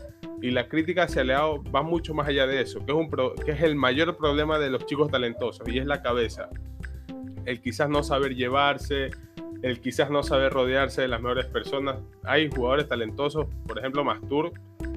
[0.41, 3.09] y la crítica hacia Leao va mucho más allá de eso, que es, un
[3.45, 6.49] que es el mayor problema de los chicos talentosos y es la cabeza.
[7.45, 9.11] El quizás no saber llevarse,
[9.61, 11.99] el quizás no saber rodearse de las mejores personas.
[12.23, 14.51] Hay jugadores talentosos, por ejemplo Mastur,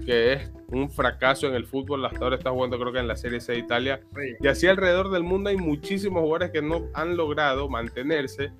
[0.07, 3.17] que es un fracaso en el fútbol, hasta ahora está jugando creo que en la
[3.17, 4.01] Serie C de Italia.
[4.41, 8.53] Y así alrededor del mundo hay muchísimos jugadores que no han logrado mantenerse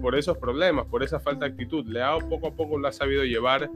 [0.00, 1.86] por esos problemas, por esa falta de actitud.
[1.86, 3.68] Leao poco a poco lo ha sabido llevar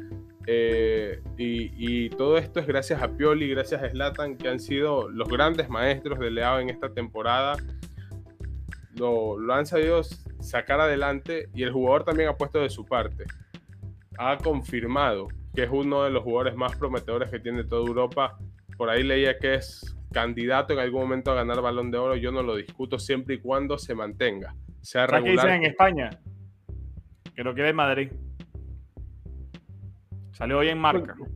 [0.50, 5.28] eh, y, todo esto es gracias a Pioli, gracias a Slatan, que han sido los
[5.28, 7.56] grandes maestros de Leao en esta temporada.
[8.94, 10.02] Lo, lo han sabido
[10.40, 13.24] sacar adelante y el jugador también ha puesto de su parte.
[14.16, 18.38] Ha confirmado que es uno de los jugadores más prometedores que tiene toda Europa.
[18.78, 22.16] Por ahí leía que es candidato en algún momento a ganar balón de oro.
[22.16, 24.54] Yo no lo discuto siempre y cuando se mantenga.
[24.80, 25.24] Sea regular.
[25.24, 26.11] ¿Qué dicen en España?
[27.34, 28.11] Que lo quiere Madrid.
[30.38, 31.16] Salió hoy en marca.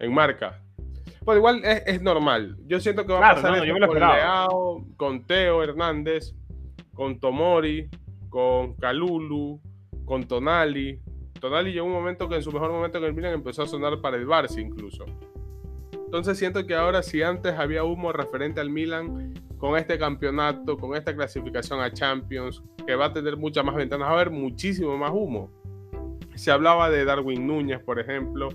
[0.00, 0.62] En marca.
[1.24, 2.56] Pues igual es, normal.
[2.66, 6.36] Yo siento que va a pasar con Leao, con Teo Hernández,
[6.94, 7.90] con Tomori,
[8.28, 9.60] con Calulu,
[10.04, 11.02] con Tonali.
[11.40, 14.00] Tonali llegó un momento que en su mejor momento en el Milan empezó a sonar
[14.00, 15.04] para el Barça incluso.
[15.92, 20.94] Entonces siento que ahora si antes había humo referente al Milan, con este campeonato, con
[20.94, 24.96] esta clasificación a Champions, que va a tener muchas más ventanas, va a haber muchísimo
[24.96, 25.50] más humo.
[26.38, 28.48] Se hablaba de Darwin Núñez, por ejemplo,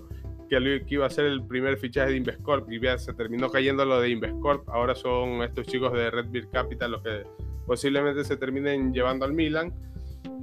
[0.48, 4.00] que, iba a ser el primer fichaje de Investcorp y ya se terminó cayendo lo
[4.00, 4.66] de Investcorp.
[4.70, 7.24] Ahora son estos chicos de Red Beer Capital los que
[7.66, 9.74] posiblemente se terminen llevando al Milan.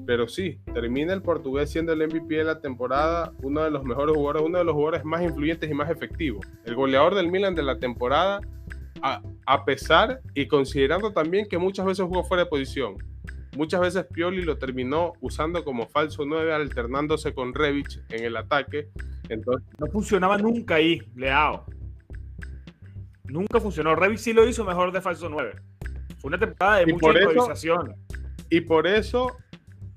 [0.05, 4.15] Pero sí, termina el portugués siendo el MVP de la temporada, uno de los mejores
[4.15, 6.45] jugadores, uno de los jugadores más influyentes y más efectivos.
[6.65, 8.39] El goleador del Milan de la temporada,
[9.01, 12.97] a, a pesar y considerando también que muchas veces jugó fuera de posición.
[13.55, 18.89] Muchas veces Pioli lo terminó usando como falso 9, alternándose con Revich en el ataque.
[19.27, 21.65] Entonces, no funcionaba nunca ahí, Leao.
[23.25, 23.95] Nunca funcionó.
[23.95, 25.53] Revich sí lo hizo mejor de falso 9.
[26.19, 27.95] Fue una temporada de mucha improvisación.
[28.49, 29.35] y por eso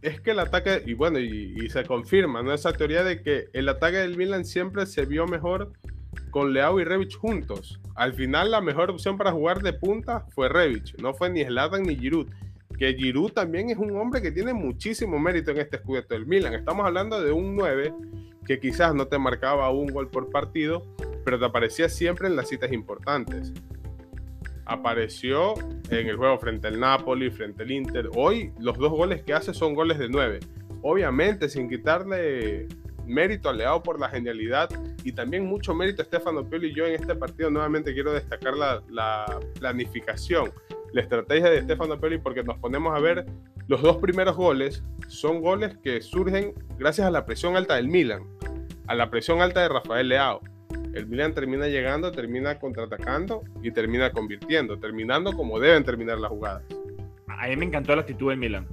[0.05, 2.53] es que el ataque, y bueno, y, se confirma, ¿no?
[2.53, 5.73] Esa teoría de que el ataque del Milan siempre se vio mejor
[6.31, 7.81] con Leao y Revich juntos.
[7.95, 11.85] Al final la mejor opción para jugar de punta fue Revich, no fue ni Zlatan
[11.85, 12.29] ni Giroud.
[12.79, 16.55] Que Giroud también es un hombre que tiene muchísimo mérito en este escudo del Milan.
[16.55, 17.95] Estamos hablando de un 9
[18.47, 20.85] que quizás no te marcaba un gol por partido,
[21.25, 23.53] pero te aparecía siempre en las citas importantes
[24.67, 25.55] apareció
[25.91, 28.09] en el juego frente al Napoli, frente al Inter.
[28.15, 30.41] Hoy los dos goles que hace son goles de 9.
[30.83, 32.69] Obviamente sin quitarle
[33.07, 34.71] mérito al Leao por la genialidad
[35.03, 36.75] y también mucho mérito a Stefano Pioli.
[36.75, 40.51] Yo en este partido nuevamente quiero destacar la, planificación,
[40.95, 43.27] la estrategia de Stefano Pioli porque nos ponemos a ver
[43.67, 48.23] los dos primeros goles son goles que surgen gracias a la presión alta del Milan,
[48.87, 50.41] a la presión alta de Rafael Leao
[50.95, 56.63] el Milan termina llegando, termina contraatacando y termina convirtiendo, terminando como deben terminar las jugadas.
[57.27, 58.69] A mí me encantó la actitud del Milan.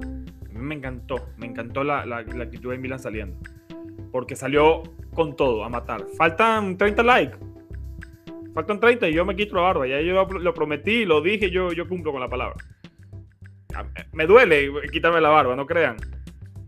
[0.00, 3.38] A mí me encantó, me encantó la, actitud del Milan saliendo.
[4.12, 4.82] Porque salió
[5.14, 6.04] con todo, a matar.
[6.18, 7.38] Faltan 30 likes.
[8.54, 9.86] Faltan 30 y yo me quito la barba.
[9.86, 12.56] Ya yo lo prometí, lo dije, yo, yo cumplo con la palabra.
[14.12, 15.96] Me duele quitarme la barba, no crean.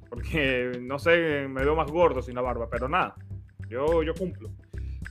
[0.09, 3.15] Porque no sé, me veo más gordo sin la barba, pero nada.
[3.69, 4.51] Yo, yo cumplo.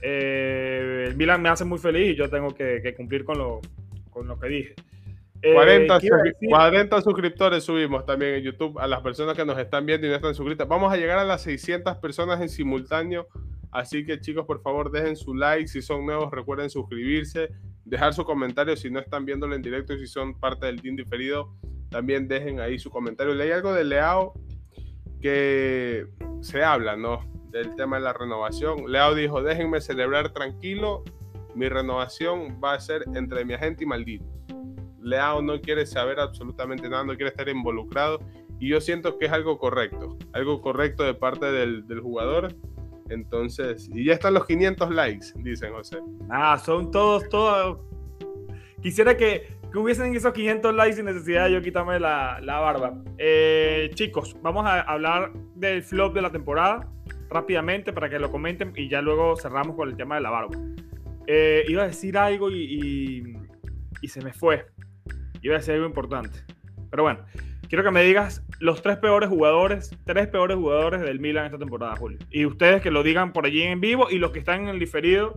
[0.02, 3.60] Eh, el Milan me hace muy feliz y yo tengo que, cumplir con lo,
[4.10, 4.74] con lo que dije.
[5.42, 10.06] 40, eh, 40, suscriptores subimos también en YouTube a las personas que nos están viendo
[10.06, 10.68] y no están suscritas.
[10.68, 13.26] Vamos a llegar a las 600 personas en simultáneo.
[13.72, 15.68] Así que chicos, por favor, dejen su like.
[15.68, 17.50] Si son nuevos, recuerden suscribirse,
[17.84, 20.96] dejar su comentario si no están viéndolo en directo y si son parte del team
[20.96, 21.54] diferido.
[21.90, 23.34] También dejen ahí su comentario.
[23.34, 24.34] Leí algo de Leao
[25.20, 26.06] que
[26.40, 27.20] se habla, ¿no?
[27.50, 28.90] Del tema de la renovación.
[28.90, 31.04] Leao dijo, déjenme celebrar tranquilo.
[31.54, 34.40] Mi renovación va a ser entre mi agente y maldito
[35.02, 38.20] Leao no quiere saber absolutamente nada, no quiere estar involucrado.
[38.58, 42.54] Y yo siento que es algo correcto, algo correcto de parte del, jugador.
[43.10, 45.98] Entonces, y ya están los 500 likes, dicen José.
[46.30, 47.78] Ah, son todos, todos.
[48.80, 53.02] Quisiera que, que hubiesen esos 500 likes sin necesidad de yo quitarme la, la barba.
[53.18, 56.88] Eh, chicos, vamos a hablar del flop de la temporada
[57.28, 60.56] rápidamente para que lo comenten y ya luego cerramos con el tema de la barba.
[61.26, 63.36] Eh, iba a decir algo y,
[64.00, 64.66] y se me fue.
[65.42, 66.38] Iba a decir algo importante.
[66.90, 67.24] Pero bueno,
[67.70, 71.96] quiero que me digas los tres peores jugadores, tres peores jugadores del Milan esta temporada,
[71.96, 72.18] Julio.
[72.28, 74.78] Y ustedes que lo digan por allí en vivo y los que están en el
[74.78, 75.34] diferido,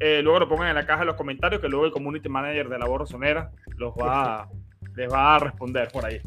[0.00, 2.68] eh, luego lo pongan en la caja de los comentarios, que luego el community manager
[2.68, 4.48] de la borrosonera los va
[4.94, 6.20] les va a responder por ahí.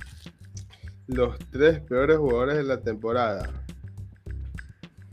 [1.08, 3.50] Los tres peores jugadores de la temporada.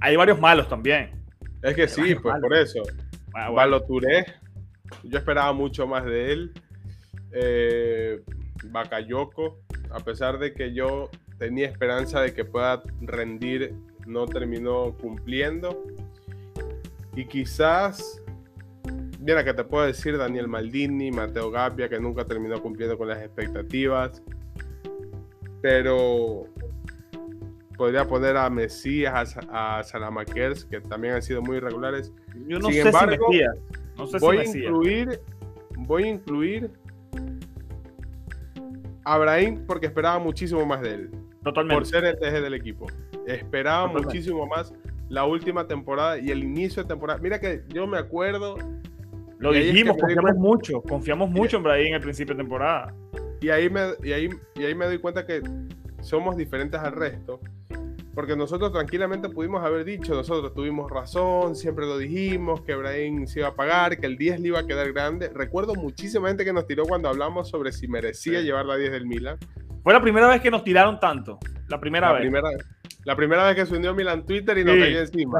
[0.00, 1.10] Hay varios malos también.
[1.62, 2.82] Es que sí, pues por eso.
[3.52, 3.80] Bueno,
[5.04, 6.52] yo esperaba mucho más de él
[7.32, 8.20] eh,
[8.64, 9.63] Bakayoko,
[9.94, 13.74] a pesar de que yo tenía esperanza de que pueda rendir,
[14.06, 15.84] no terminó cumpliendo.
[17.14, 18.20] Y quizás,
[19.20, 23.22] mira que te puedo decir Daniel Maldini, Mateo Gabbia, que nunca terminó cumpliendo con las
[23.22, 24.20] expectativas.
[25.62, 26.46] Pero
[27.76, 32.12] podría poner a Mesías, a, Salamakers, que también han sido muy irregulares.
[32.48, 35.20] Yo no sé si voy, a incluir,
[35.76, 36.70] voy a incluir
[39.04, 41.10] Abraham porque esperaba muchísimo más de él.
[41.42, 41.74] Totalmente.
[41.74, 42.86] Por ser el TG del equipo.
[43.26, 44.72] Esperaba muchísimo más
[45.08, 47.20] la última temporada y el inicio de temporada.
[47.20, 48.56] Mira que yo me acuerdo.
[49.38, 52.94] Lo dijimos, confiamos mucho, confiamos mucho en Brahim en el principio de temporada.
[53.40, 55.42] Y ahí, me, y, ahí, y ahí me doy cuenta que
[56.00, 57.40] somos diferentes al resto
[58.14, 63.40] porque nosotros tranquilamente pudimos haber dicho, nosotros tuvimos razón, siempre lo dijimos, que Brahim se
[63.40, 65.30] iba a pagar, que el 10 le iba a quedar grande.
[65.34, 69.06] Recuerdo muchísima gente que nos tiró cuando hablamos sobre si merecía llevar la 10 del
[69.06, 69.38] Milan.
[69.82, 71.38] Fue la primera vez que nos tiraron tanto.
[71.68, 72.30] La primera vez.
[73.04, 75.38] la primera vez que se unió Milan Twitter y nos cayó encima.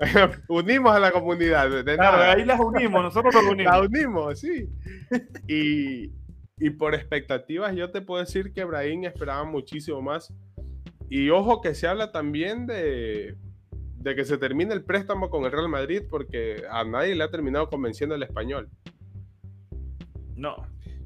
[0.48, 1.84] unimos a la comunidad.
[1.84, 3.72] claro, ahí las unimos, nosotros nos unimos.
[3.72, 4.68] La unimos, sí.
[5.46, 6.12] Y,
[6.58, 10.32] y por expectativas, yo te puedo decir que Brahim esperaba muchísimo más
[11.10, 13.36] y ojo que se habla también de,
[14.04, 17.68] que se termine el préstamo con el Real Madrid porque a nadie le ha terminado
[17.68, 18.70] convenciendo el español.
[20.36, 20.56] No,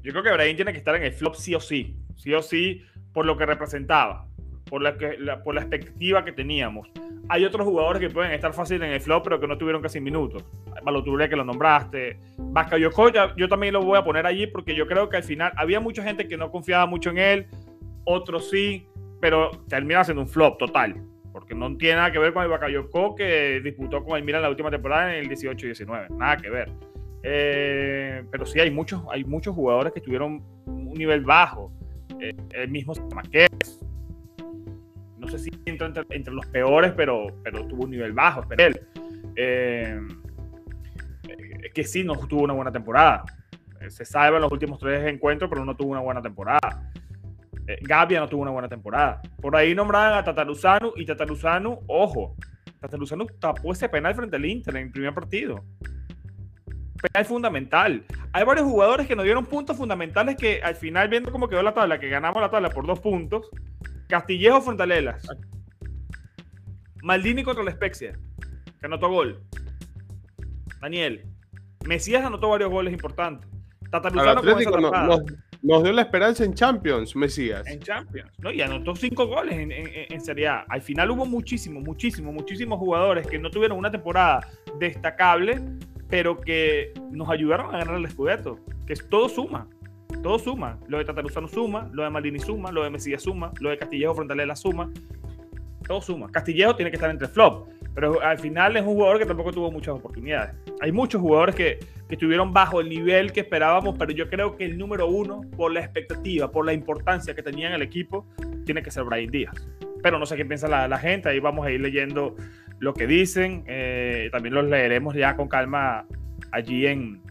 [0.03, 2.43] yo creo que Brahim tiene que estar en el flop sí o sí, sí o
[2.43, 2.83] sí,
[3.13, 4.27] por lo que representaba,
[4.69, 6.87] por la, que, por la expectativa que teníamos.
[7.27, 9.99] Hay otros jugadores que pueden estar fácil en el flop, pero que no tuvieron casi
[9.99, 10.45] minutos.
[10.83, 15.09] Baloturé que lo nombraste, Bakayoko, yo también lo voy a poner allí porque yo creo
[15.09, 17.47] que al final había mucha gente que no confiaba mucho en él,
[18.03, 18.87] otros sí
[19.19, 20.95] pero termina siendo un flop total,
[21.31, 24.49] porque no tiene nada que ver con el Bakayoko que disputó con el Milan la
[24.49, 26.71] última temporada en el 18-19, nada que ver.
[27.23, 31.71] Eh, pero sí hay muchos, hay muchos jugadores que tuvieron un nivel bajo.
[32.19, 33.49] Eh, el mismo Maquez,
[35.17, 38.43] no sé si entra entre, los peores, pero, pero tuvo un nivel bajo.
[38.47, 38.79] Pero él,
[39.35, 39.99] eh,
[41.73, 43.23] que sí, no tuvo una buena temporada.
[43.89, 46.91] Se sabe en los últimos tres encuentros, pero no tuvo una buena temporada.
[47.67, 49.21] Eh, Gabia no tuvo una buena temporada.
[49.41, 52.35] Por ahí nombraban a Tataruzano y Tataruzano, ojo,
[52.79, 55.63] Tataruzano tapó ese penal frente al Inter en el primer partido.
[57.01, 58.05] Penal fundamental.
[58.33, 61.73] Hay varios jugadores que nos dieron puntos fundamentales que al final, viendo cómo quedó la
[61.73, 63.49] tabla, que ganamos la tabla por dos puntos,
[64.07, 65.27] Castillejo frente.
[67.01, 68.17] Maldini contra la Spezia,
[68.79, 69.43] que anotó gol.
[70.81, 71.25] Daniel.
[71.85, 73.49] Mesías anotó varios goles importantes.
[74.01, 75.35] Tataruzano con esa
[75.65, 77.65] nos dio la esperanza en Champions, Mesías.
[77.65, 78.51] En Champions, ¿no?
[78.51, 80.65] Y anotó cinco goles en, Serie A.
[80.69, 85.59] Al final hubo muchísimos, muchísimos, muchísimos jugadores que no tuvieron una temporada destacable,
[86.07, 88.59] pero que nos ayudaron a ganar el Scudetto.
[88.85, 89.67] Que todo suma,
[90.21, 90.77] todo suma.
[90.87, 94.13] Lo de Tataruzano suma, lo de Maldini suma, lo de Mesías suma, lo de Castillejo
[94.13, 94.91] Frontalela suma.
[95.87, 96.31] Todo suma.
[96.31, 99.71] Castillejo tiene que estar entre flop, pero al final es un jugador que tampoco tuvo
[99.71, 100.53] muchas oportunidades.
[100.79, 104.65] Hay muchos jugadores que que estuvieron bajo el nivel que esperábamos, pero yo creo que
[104.65, 108.27] el número uno, por la expectativa, por la importancia que tenía en el equipo,
[108.65, 109.55] tiene que ser Brian Díaz.
[110.03, 112.35] Pero no sé qué piensa la, gente, ahí vamos a ir leyendo
[112.79, 113.63] lo que dicen.
[113.67, 116.05] Eh, también los leeremos ya con calma
[116.51, 117.23] allí en,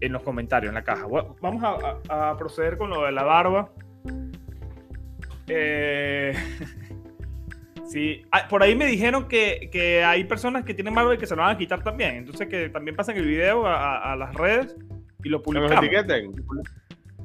[0.00, 1.06] en los comentarios, en la caja.
[1.42, 3.70] Vamos a, a proceder con lo de la barba.
[5.46, 6.32] Eh,
[7.90, 11.34] Sí, ah, por ahí me dijeron que, que, hay personas que tienen y que se
[11.34, 12.14] lo van a quitar también.
[12.18, 14.76] Entonces que también pasen el video a, a las redes
[15.24, 15.70] y lo publicamos.
[15.70, 16.32] Que nos etiqueten.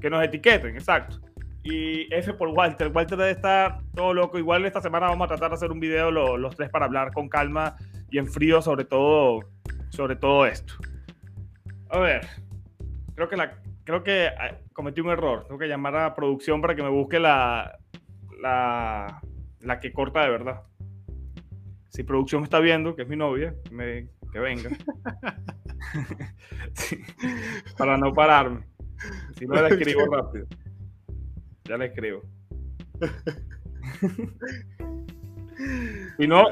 [0.02, 1.20] Que nos etiqueten, exacto.
[1.62, 2.88] Y F por Walter.
[2.92, 4.40] Walter debe estar todo loco.
[4.40, 7.30] Igual esta semana vamos a tratar de hacer un video los, tres para hablar con
[7.30, 7.76] calma
[8.10, 9.42] y en frío sobre todo,
[9.90, 10.74] sobre todo esto.
[11.90, 12.26] A ver,
[13.14, 15.44] creo que, la, creo que ah, cometí un error.
[15.44, 17.78] Tengo que llamar a producción para que me busque la,
[18.42, 19.22] la
[19.66, 20.62] la que corta de verdad.
[21.90, 23.56] Si producción está viendo, que es mi novia,
[24.32, 24.70] que venga.
[27.78, 28.66] para no pararme.
[29.38, 30.48] Si no, la escribo rápido.
[31.66, 32.22] Ya la escribo.
[36.18, 36.46] Si no,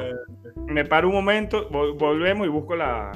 [0.67, 3.11] me paro un momento, volvemos y busco la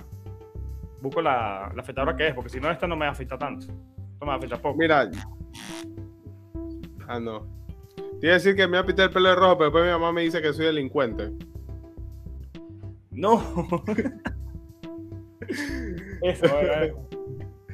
[1.02, 3.68] busco la, la afeitadora que es, porque si no, esta no me afecta tanto.
[4.14, 4.78] Esto me afecta poco.
[4.78, 5.10] Mira.
[7.08, 7.57] Ah, no.
[7.98, 9.92] Tiene que decir que me va a pintar el pelo de rojo, pero después mi
[9.92, 11.32] mamá me dice que soy delincuente.
[13.12, 13.42] No.
[16.22, 16.48] Eso,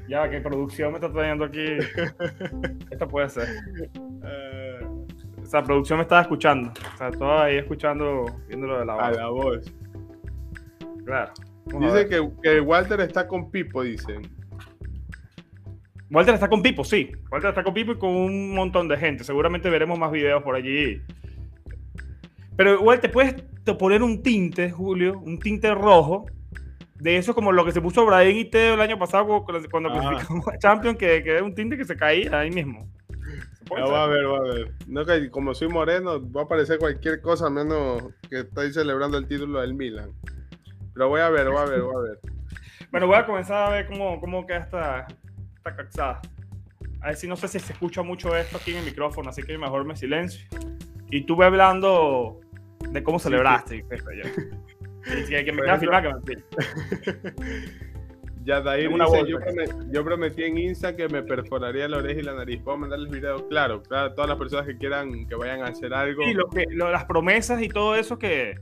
[0.08, 1.78] Ya, que producción me está trayendo aquí.
[2.92, 3.48] Esto puede ser.
[5.42, 6.72] o sea, producción me estaba escuchando.
[6.94, 9.04] O sea, todo ahí escuchando, viendo lo de la voz.
[9.04, 9.74] A la voz.
[11.06, 11.34] Claro.
[11.80, 14.22] Dice que, que Walter está con Pipo, dicen.
[16.14, 17.12] Walter está con Pipo, sí.
[17.32, 19.24] Walter está con Pipo y con un montón de gente.
[19.24, 21.02] Seguramente veremos más videos por allí.
[22.56, 23.34] Pero igual te puedes
[23.80, 26.28] poner un tinte, Julio, un tinte rojo,
[27.00, 29.94] de eso como lo que se puso Brian y Teo el año pasado cuando ah.
[29.94, 32.88] clasificamos a Champions, que, que es un tinte que se caía ahí mismo.
[33.72, 34.72] va a ver, va a ver.
[34.88, 39.28] No, que como soy moreno, va a aparecer cualquier cosa menos que estáis celebrando el
[39.28, 40.12] título del Milan.
[40.94, 42.20] Pero voy a ver, voy a ver, voy a ver.
[42.92, 45.08] Bueno, voy a comenzar a ver cómo, cómo queda esta,
[45.64, 46.22] está cansada.
[47.02, 49.44] A ver si no sé si se escucha mucho esto aquí en el micrófono, así
[49.44, 50.46] que mejor me silencio.
[51.10, 52.40] Y tú ve hablando
[52.90, 53.86] de cómo celebraste.
[55.04, 55.34] Sí, sí.
[55.44, 56.44] que me queda filmar que me
[58.46, 62.24] Ya Dair dice, yo, prometí, yo, prometí, en Insta que me perforaría la oreja y
[62.24, 62.62] la nariz.
[62.62, 63.48] ¿Puedo mandarles video?
[63.48, 66.24] Claro, claro, todas las personas que quieran que vayan a hacer algo.
[66.26, 68.60] Sí, lo que, las promesas y todo eso que,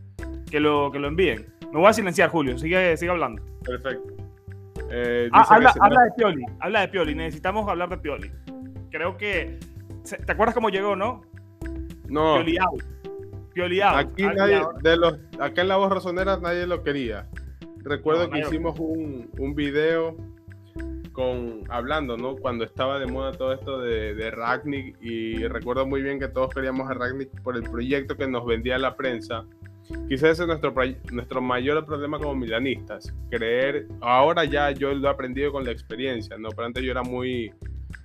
[0.51, 1.51] que, lo, que lo envíen.
[1.71, 2.59] Me voy a silenciar, Julio.
[2.59, 3.41] Sigue, sigue hablando.
[3.63, 4.20] Perfecto.
[4.93, 8.31] Eh, ah, habla, de Pioli, habla de Pioli, necesitamos hablar de Pioli.
[8.89, 9.57] Creo que.
[10.03, 11.21] ¿Te acuerdas cómo llegó, no?
[12.09, 12.35] No.
[12.35, 12.57] Pioli
[13.53, 17.29] Pioli Aquí nadie, de los, acá en la voz razonera nadie lo quería.
[17.83, 20.15] Recuerdo que hicimos un, un, video
[21.13, 22.35] con hablando, ¿no?
[22.35, 26.53] Cuando estaba de moda todo esto de, de Ragnick y recuerdo muy bien que todos
[26.53, 29.45] queríamos a Ragnick por el proyecto que nos vendía la prensa
[30.07, 30.73] Quizás ese es nuestro,
[31.11, 33.13] nuestro mayor problema como milanistas.
[33.29, 36.49] Creer, ahora ya yo lo he aprendido con la experiencia, ¿no?
[36.49, 37.53] Pero antes yo era muy,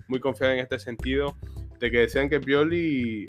[0.08, 1.36] muy confiado en este sentido,
[1.80, 3.26] de que decían que Pioli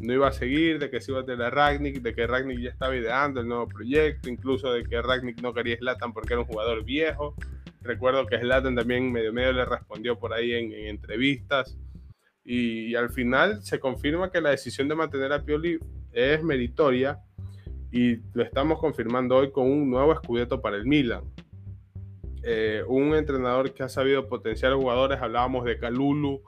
[0.00, 2.70] no iba a seguir, de que se iba a tener Ragnick, de que Ragnick ya
[2.70, 6.48] estaba ideando el nuevo proyecto, incluso de que Ragnick no quería Slatan porque era un
[6.48, 7.34] jugador viejo.
[7.82, 11.76] Recuerdo que Slatan también medio medio le respondió por ahí en, entrevistas.
[12.44, 15.78] Y, y, al final se confirma que la decisión de mantener a Pioli
[16.12, 17.18] es meritoria
[17.96, 21.24] y lo estamos confirmando hoy con un nuevo escudeto para el Milan.
[22.42, 26.42] Eh, un entrenador que ha sabido potenciar jugadores, hablábamos de Calulu,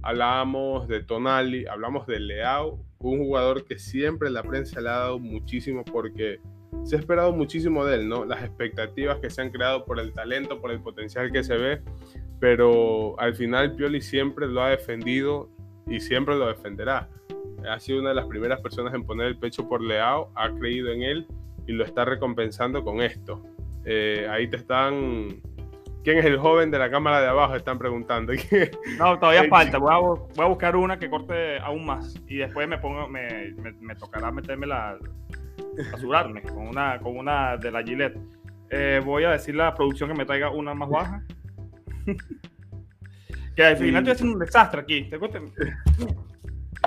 [0.00, 5.18] hablábamos de Tonali, hablamos de Leao, un jugador que siempre la prensa le ha dado
[5.18, 6.38] muchísimo porque
[6.84, 8.24] se ha esperado muchísimo de él, ¿no?
[8.24, 11.82] Las expectativas que se han creado por el talento, por el potencial que se ve,
[12.38, 15.50] pero al final Pioli siempre lo ha defendido
[15.88, 17.08] y siempre lo defenderá
[17.68, 20.90] ha sido una de las primeras personas en poner el pecho por Leao, ha creído
[20.92, 21.26] en él
[21.66, 23.42] y lo está recompensando con esto.
[23.84, 25.40] Eh, ahí te están...
[26.04, 27.54] ¿Quién es el joven de la cámara de abajo?
[27.54, 28.32] Están preguntando.
[28.98, 29.78] No, todavía falta.
[29.78, 32.20] Voy a, buscar una que corte aún más.
[32.26, 34.98] Y después me pongo, me, me, tocará meterme la.
[35.94, 38.18] asurarme con una, con una de la Gillette.
[38.70, 41.22] Eh, voy a decirle a la producción que me traiga una más baja.
[43.54, 45.04] que al final estoy haciendo un desastre aquí.
[45.04, 45.18] ¿Te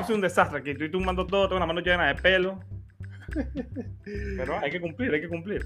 [0.01, 0.71] es un desastre aquí.
[0.71, 2.59] Estoy tumbando todo, tengo una mano llena de pelo.
[4.03, 5.65] Pero hay que cumplir, hay que cumplir.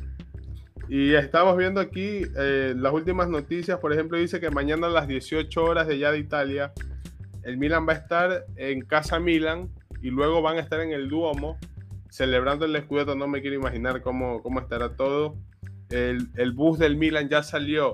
[0.87, 3.79] Y estamos viendo aquí eh, las últimas noticias.
[3.79, 6.73] Por ejemplo, dice que mañana a las 18 horas de ya de Italia,
[7.43, 9.69] el Milan va a estar en Casa Milan
[10.01, 11.57] y luego van a estar en el Duomo
[12.09, 13.15] celebrando el escudeto.
[13.15, 15.35] No me quiero imaginar cómo, cómo estará todo.
[15.89, 17.93] El, el bus del Milan ya salió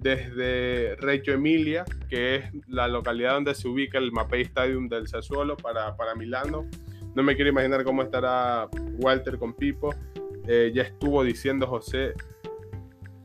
[0.00, 5.56] desde Reggio Emilia, que es la localidad donde se ubica el Mapei Stadium del Sassuolo
[5.56, 6.66] para, para Milano.
[7.14, 8.68] No me quiero imaginar cómo estará
[8.98, 9.94] Walter con Pipo.
[10.46, 12.14] Eh, ya estuvo diciendo José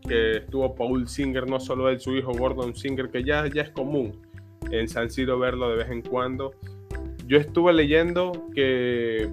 [0.08, 3.70] que estuvo Paul Singer, no solo él, su hijo Gordon Singer, que ya, ya es
[3.70, 4.22] común
[4.72, 6.52] en San Siro verlo de vez en cuando.
[7.26, 9.30] Yo estuve leyendo que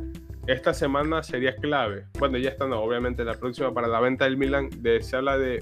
[0.47, 2.05] esta semana sería clave.
[2.19, 5.39] Bueno, ya está, no, obviamente la próxima para la venta del Milan de, se habla
[5.39, 5.61] de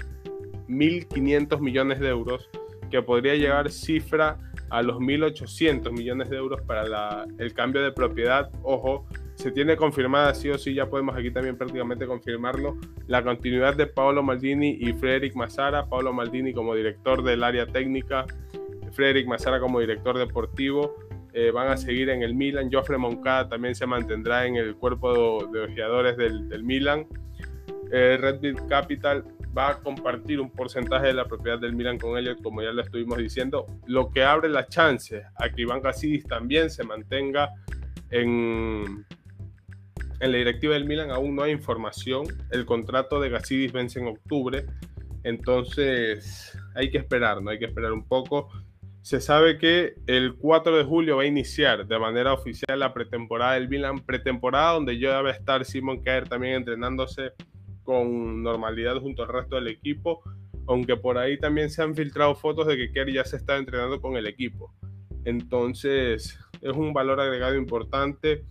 [0.69, 2.49] 1.500 millones de euros,
[2.89, 4.37] que podría llegar cifra
[4.69, 8.49] a los 1.800 millones de euros para el cambio de propiedad.
[8.63, 9.05] Ojo,
[9.35, 13.87] se tiene confirmada sí o sí, ya podemos aquí también prácticamente confirmarlo, la continuidad de
[13.87, 15.87] Paolo Maldini y Frederic Massara.
[15.87, 18.25] Paolo Maldini como director del área técnica,
[18.91, 20.95] Frederic Massara como director deportivo.
[21.33, 22.69] Eh, van a seguir en el Milan.
[22.71, 27.05] Joffre Moncada también se mantendrá en el cuerpo de ojeadores del, Milan.
[27.91, 29.23] Eh, Red Bull Capital
[29.57, 32.81] va a compartir un porcentaje de la propiedad del Milan con Elliot, como ya lo
[32.81, 37.49] estuvimos diciendo, lo que abre la chance a que Iván Casidis también se mantenga
[38.11, 39.05] en,
[40.19, 41.11] en la directiva del Milan.
[41.11, 42.25] Aún no hay información.
[42.51, 44.65] El contrato de Casidis vence en octubre,
[45.23, 47.49] entonces hay que esperar, ¿no?
[47.49, 48.49] Hay que esperar un poco.
[49.01, 53.53] Se sabe que el 4 de julio va a iniciar de manera oficial la pretemporada
[53.53, 57.31] del Milan, pretemporada donde ya debe estar Simon Kerr también entrenándose
[57.89, 60.21] con normalidad junto al resto del equipo,
[60.67, 63.99] aunque por ahí también se han filtrado fotos de que Kerr ya se está entrenando
[63.99, 64.71] con el equipo.
[65.25, 68.45] Entonces es un valor agregado importante.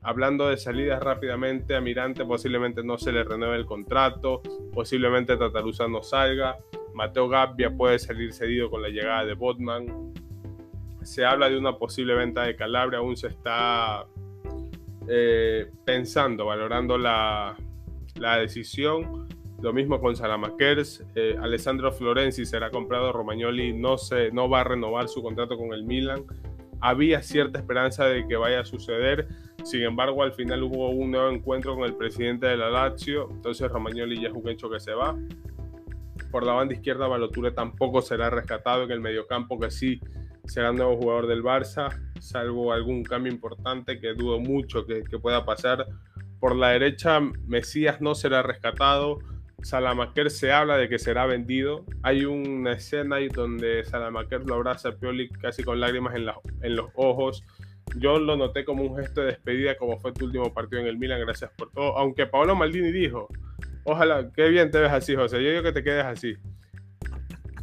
[0.00, 1.82] Hablando de salidas rápidamente, a
[2.24, 4.40] posiblemente no se le renueve el contrato,
[4.72, 6.56] posiblemente Tatarusa no salga,
[6.94, 10.14] Mateo Gabbia puede salir cedido con la llegada de Botman.
[11.02, 14.06] Se habla de una posible venta de Calabria, aún se está
[15.08, 17.56] eh, pensando, valorando la,
[18.16, 19.28] la decisión.
[19.60, 21.04] Lo mismo con Salamakers.
[21.14, 23.12] Eh, Alessandro Florenzi será comprado.
[23.12, 26.24] Romagnoli no, se, no va a renovar su contrato con el Milan.
[26.80, 29.26] Había cierta esperanza de que vaya a suceder.
[29.62, 33.28] Sin embargo, al final hubo un nuevo encuentro con el presidente de la Lazio.
[33.30, 35.16] Entonces Romagnoli ya es un hecho que se va.
[36.30, 40.00] Por la banda izquierda, Baloture tampoco será rescatado en el mediocampo, que sí
[40.46, 41.88] será nuevo jugador del Barça,
[42.20, 45.86] salvo algún cambio importante que dudo mucho que, que pueda pasar
[46.44, 49.18] por la derecha, Mesías no será rescatado.
[49.62, 51.86] Salamaquer se habla de que será vendido.
[52.02, 56.26] Hay una escena ahí donde Salamaquer lo abraza a Pioli casi con lágrimas en,
[56.60, 57.46] en los ojos.
[57.96, 60.98] Yo lo noté como un gesto de despedida, como fue tu último partido en el
[60.98, 61.18] Milan.
[61.20, 61.96] Gracias por todo.
[61.96, 63.26] Aunque Paolo Maldini dijo:
[63.84, 65.42] Ojalá, qué bien te ves así, José.
[65.42, 66.34] Yo digo que te quedes así.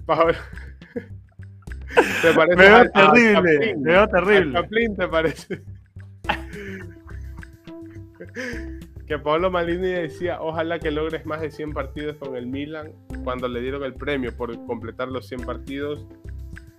[0.07, 0.33] Paolo.
[2.23, 2.55] ¿Te parece?
[2.55, 3.75] Me veo terrible.
[3.77, 4.95] me veo terrible.
[4.97, 5.61] te parece
[9.11, 12.93] que Pablo Malini decía, ojalá que logres más de 100 partidos con el Milan
[13.25, 16.07] cuando le dieron el premio por completar los 100 partidos.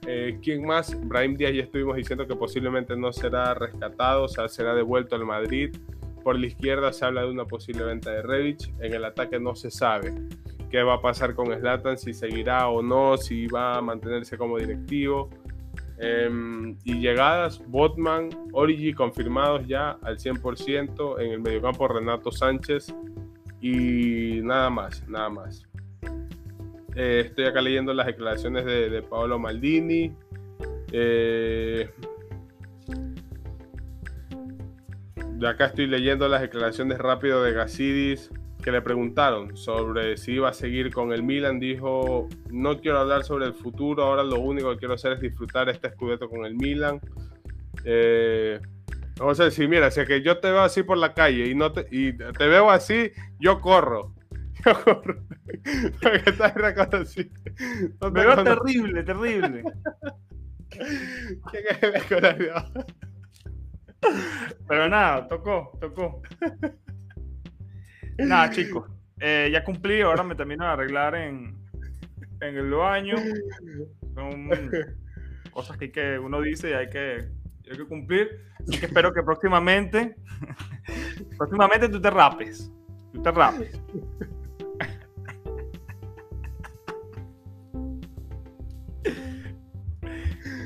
[0.07, 0.99] Eh, ¿Quién más?
[1.07, 5.77] Brahim Díaz ya estuvimos diciendo que posiblemente no será rescatado, o será devuelto al Madrid.
[6.25, 8.73] Por la izquierda se habla de una posible venta de Revich.
[8.81, 10.15] En el ataque no se sabe
[10.71, 14.57] qué va a pasar con Slatan, si seguirá o no, si va a mantenerse como
[14.57, 15.29] directivo.
[16.05, 22.93] Em, y llegadas, Botman, Origi confirmados ya al 100%, en el mediocampo Renato Sánchez
[23.61, 25.65] y nada más, nada más.
[26.97, 30.13] Eh, estoy acá leyendo las declaraciones de, Paolo Maldini.
[30.91, 31.89] Eh,
[35.35, 38.29] de acá estoy leyendo las declaraciones rápido de Gasidis
[38.63, 43.25] que le preguntaron sobre si iba a seguir con el Milan, dijo, no quiero hablar
[43.25, 46.55] sobre el futuro, ahora lo único que quiero hacer es disfrutar este escudeto con el
[46.55, 47.01] Milan.
[47.85, 48.61] Eh,
[49.19, 51.73] vamos a decir, mira, si que yo te veo así por la calle y, no
[51.73, 54.15] te, y te veo así, yo corro.
[54.65, 55.17] Yo corro.
[57.01, 57.29] así.
[58.01, 59.65] Me veo terrible, terrible.
[64.69, 66.23] Pero nada, tocó, tocó.
[68.19, 68.91] Nada, chicos.
[69.21, 71.57] Eh, ya cumplí, ahora me termino de arreglar en,
[72.41, 73.17] en el baño.
[74.15, 74.51] Son
[75.51, 77.29] cosas que, uno dice y hay que,
[77.71, 78.31] hay que cumplir.
[78.61, 80.17] Así que espero que próximamente,
[81.39, 82.71] próximamente tú te rapes.
[83.13, 83.81] Tú te rapes.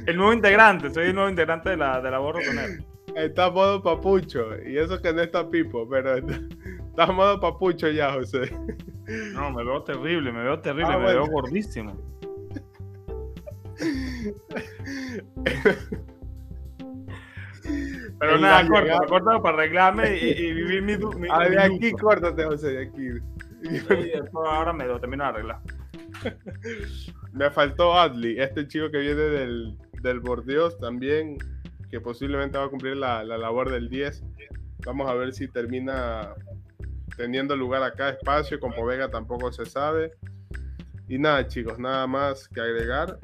[0.07, 2.85] El nuevo integrante, soy el nuevo integrante de la, de la Borro con él.
[3.17, 6.15] Está modo papucho, y eso que no está pipo, pero
[6.97, 8.51] Estás modo papucho ya, José.
[9.35, 11.95] No, me veo terrible, me veo terrible, ah, me veo gordísimo.
[18.19, 22.69] Pero nada, corta, corta para arreglarme y, vivir mi, mi, ah, de aquí, córtate, José,
[22.69, 23.09] de aquí.
[23.61, 25.61] Después ahora me lo termino de arreglar.
[27.35, 31.37] me faltó Adley, este chico que viene del, del Bordeaux también,
[31.91, 34.25] que posiblemente va a cumplir la, la labor del 10.
[34.87, 36.35] Vamos a ver si termina
[37.17, 40.13] teniendo lugar acá espacio, con Povega tampoco se sabe.
[41.09, 43.19] Y nada, chicos, nada más que agregar.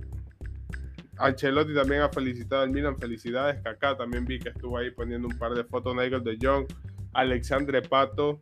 [1.18, 3.60] Ancelotti también ha felicitado al Milan, felicidades.
[3.62, 5.94] Kaká también vi que estuvo ahí poniendo un par de fotos.
[5.94, 6.66] Nigel de Jong,
[7.12, 8.38] Alexandre Pato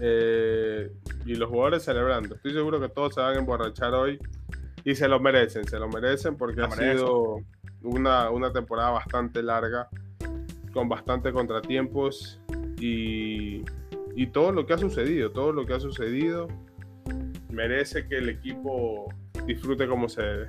[0.00, 0.90] eh,
[1.26, 2.36] y los jugadores celebrando.
[2.36, 4.18] Estoy seguro que todos se van a emborrachar hoy
[4.84, 7.38] y se lo merecen, se lo merecen porque ha sido
[7.82, 9.88] una, una temporada bastante larga,
[10.72, 12.40] con bastante contratiempos
[12.78, 13.62] y,
[14.14, 16.48] y todo lo que ha sucedido, todo lo que ha sucedido
[17.50, 19.12] merece que el equipo
[19.46, 20.46] disfrute como se debe.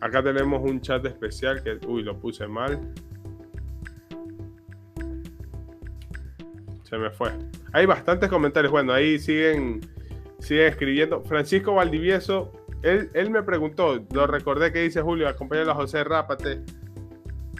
[0.00, 2.80] Acá tenemos un chat especial que, uy, lo puse mal.
[6.82, 7.30] Se me fue.
[7.72, 8.70] Hay bastantes comentarios.
[8.70, 9.80] Bueno, ahí siguen,
[10.38, 11.22] siguen escribiendo.
[11.24, 16.62] Francisco Valdivieso, él, él me preguntó, lo recordé que dice Julio, acompañado a José Rápate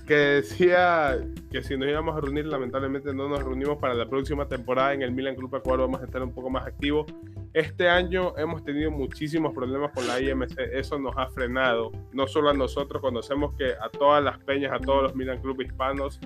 [0.06, 1.18] que decía
[1.50, 5.02] que si nos íbamos a reunir, lamentablemente no nos reunimos para la próxima temporada en
[5.02, 7.06] el Milan Club Ecuador, vamos a estar un poco más activos.
[7.52, 12.50] Este año hemos tenido muchísimos problemas con la IMC, eso nos ha frenado, no solo
[12.50, 16.20] a nosotros, conocemos que a todas las peñas, a todos los Milan Club hispanos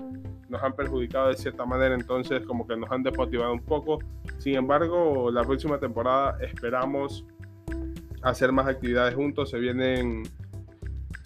[0.51, 4.01] nos han perjudicado de cierta manera, entonces como que nos han desmotivado un poco.
[4.39, 7.25] Sin embargo, la próxima temporada esperamos
[8.23, 10.25] hacer más actividades juntos, se vienen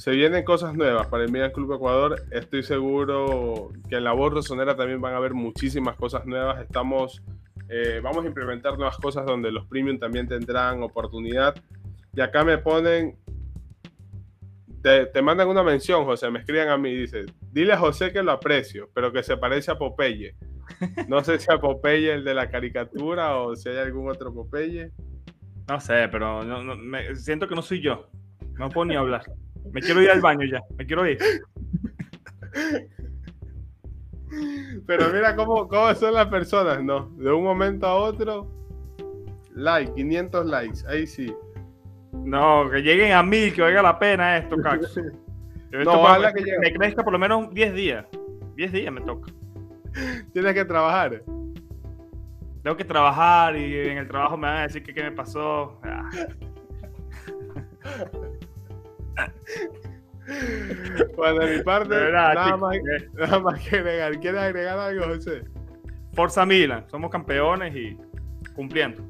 [0.05, 2.27] se vienen cosas nuevas para el Milan Club Ecuador.
[2.31, 6.61] Estoy seguro que en la voz rosonera también van a haber muchísimas cosas nuevas.
[6.61, 7.23] Estamos,
[7.71, 11.55] eh, vamos a implementar nuevas cosas donde los premium también tendrán oportunidad.
[12.15, 13.17] Y acá me ponen,
[14.83, 18.23] te, te mandan una mención, José, me escriben a mí, dice, dile a José que
[18.23, 20.37] lo aprecio, pero que se parece a Popeye.
[21.09, 24.93] No sé si a Popeye el de la caricatura o si hay algún otro Popeye.
[25.67, 28.11] No sé, pero no, me, siento que no soy yo.
[28.59, 29.25] No puedo ni hablar.
[29.73, 31.19] Me quiero ir al baño ya, me quiero ir.
[34.87, 37.11] Pero mira cómo, cómo son las personas, ¿no?
[37.17, 38.51] De un momento a otro,
[39.55, 41.35] like, 500 likes, ahí sí.
[42.13, 44.97] No, que lleguen a mil, que valga la pena esto, Cax.
[45.85, 48.07] no, ojalá que me crezca por lo menos 10 días.
[48.57, 49.33] 10 días me toca.
[50.33, 51.23] Tienes que trabajar.
[52.63, 55.79] Tengo que trabajar y en el trabajo me van a decir que qué me pasó.
[55.83, 56.09] Ah.
[61.17, 62.77] Bueno, de mi parte, nada, más,
[63.13, 64.19] nada, más, que agregar.
[64.21, 65.45] ¿Quieres agregar algo, José?
[66.15, 67.99] Forza Milan, somos campeones y
[68.55, 69.03] cumpliendo.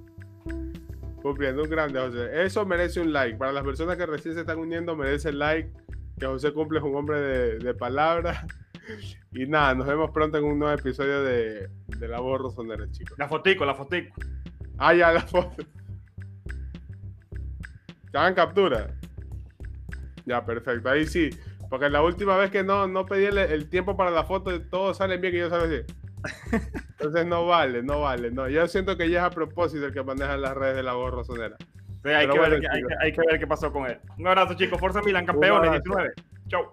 [1.22, 2.44] Cumpliendo, un grande, José.
[2.44, 3.38] Eso merece un like.
[3.38, 5.70] Para las personas que recién se están uniendo, merece el like.
[6.18, 8.46] Que José cumple es un hombre de, de palabra.
[9.32, 13.18] Y nada, nos vemos pronto en un nuevo episodio de, de La Voz Rosonera, chicos.
[13.18, 14.14] La fotico, la fotico.
[14.78, 15.64] Ah, ya, la foto.
[18.12, 18.94] ¿Te hagan captura?
[20.26, 20.88] Ya, perfecto.
[20.88, 21.30] Ahí sí.
[21.68, 25.16] Porque la última vez que no, no pedí el, tiempo para la foto, todo sale
[25.16, 25.82] bien y yo salgo así.
[26.98, 28.30] Entonces no vale, no vale.
[28.30, 30.94] No, yo siento que ya es a propósito el que maneja las redes de la
[30.94, 31.56] voz rosonera.
[32.04, 32.60] hay, que ver,
[33.00, 33.98] hay, que, ver, qué pasó con él.
[34.18, 34.78] Un abrazo, chicos.
[34.78, 36.12] Forza Milan, campeones 19.
[36.48, 36.72] Chau.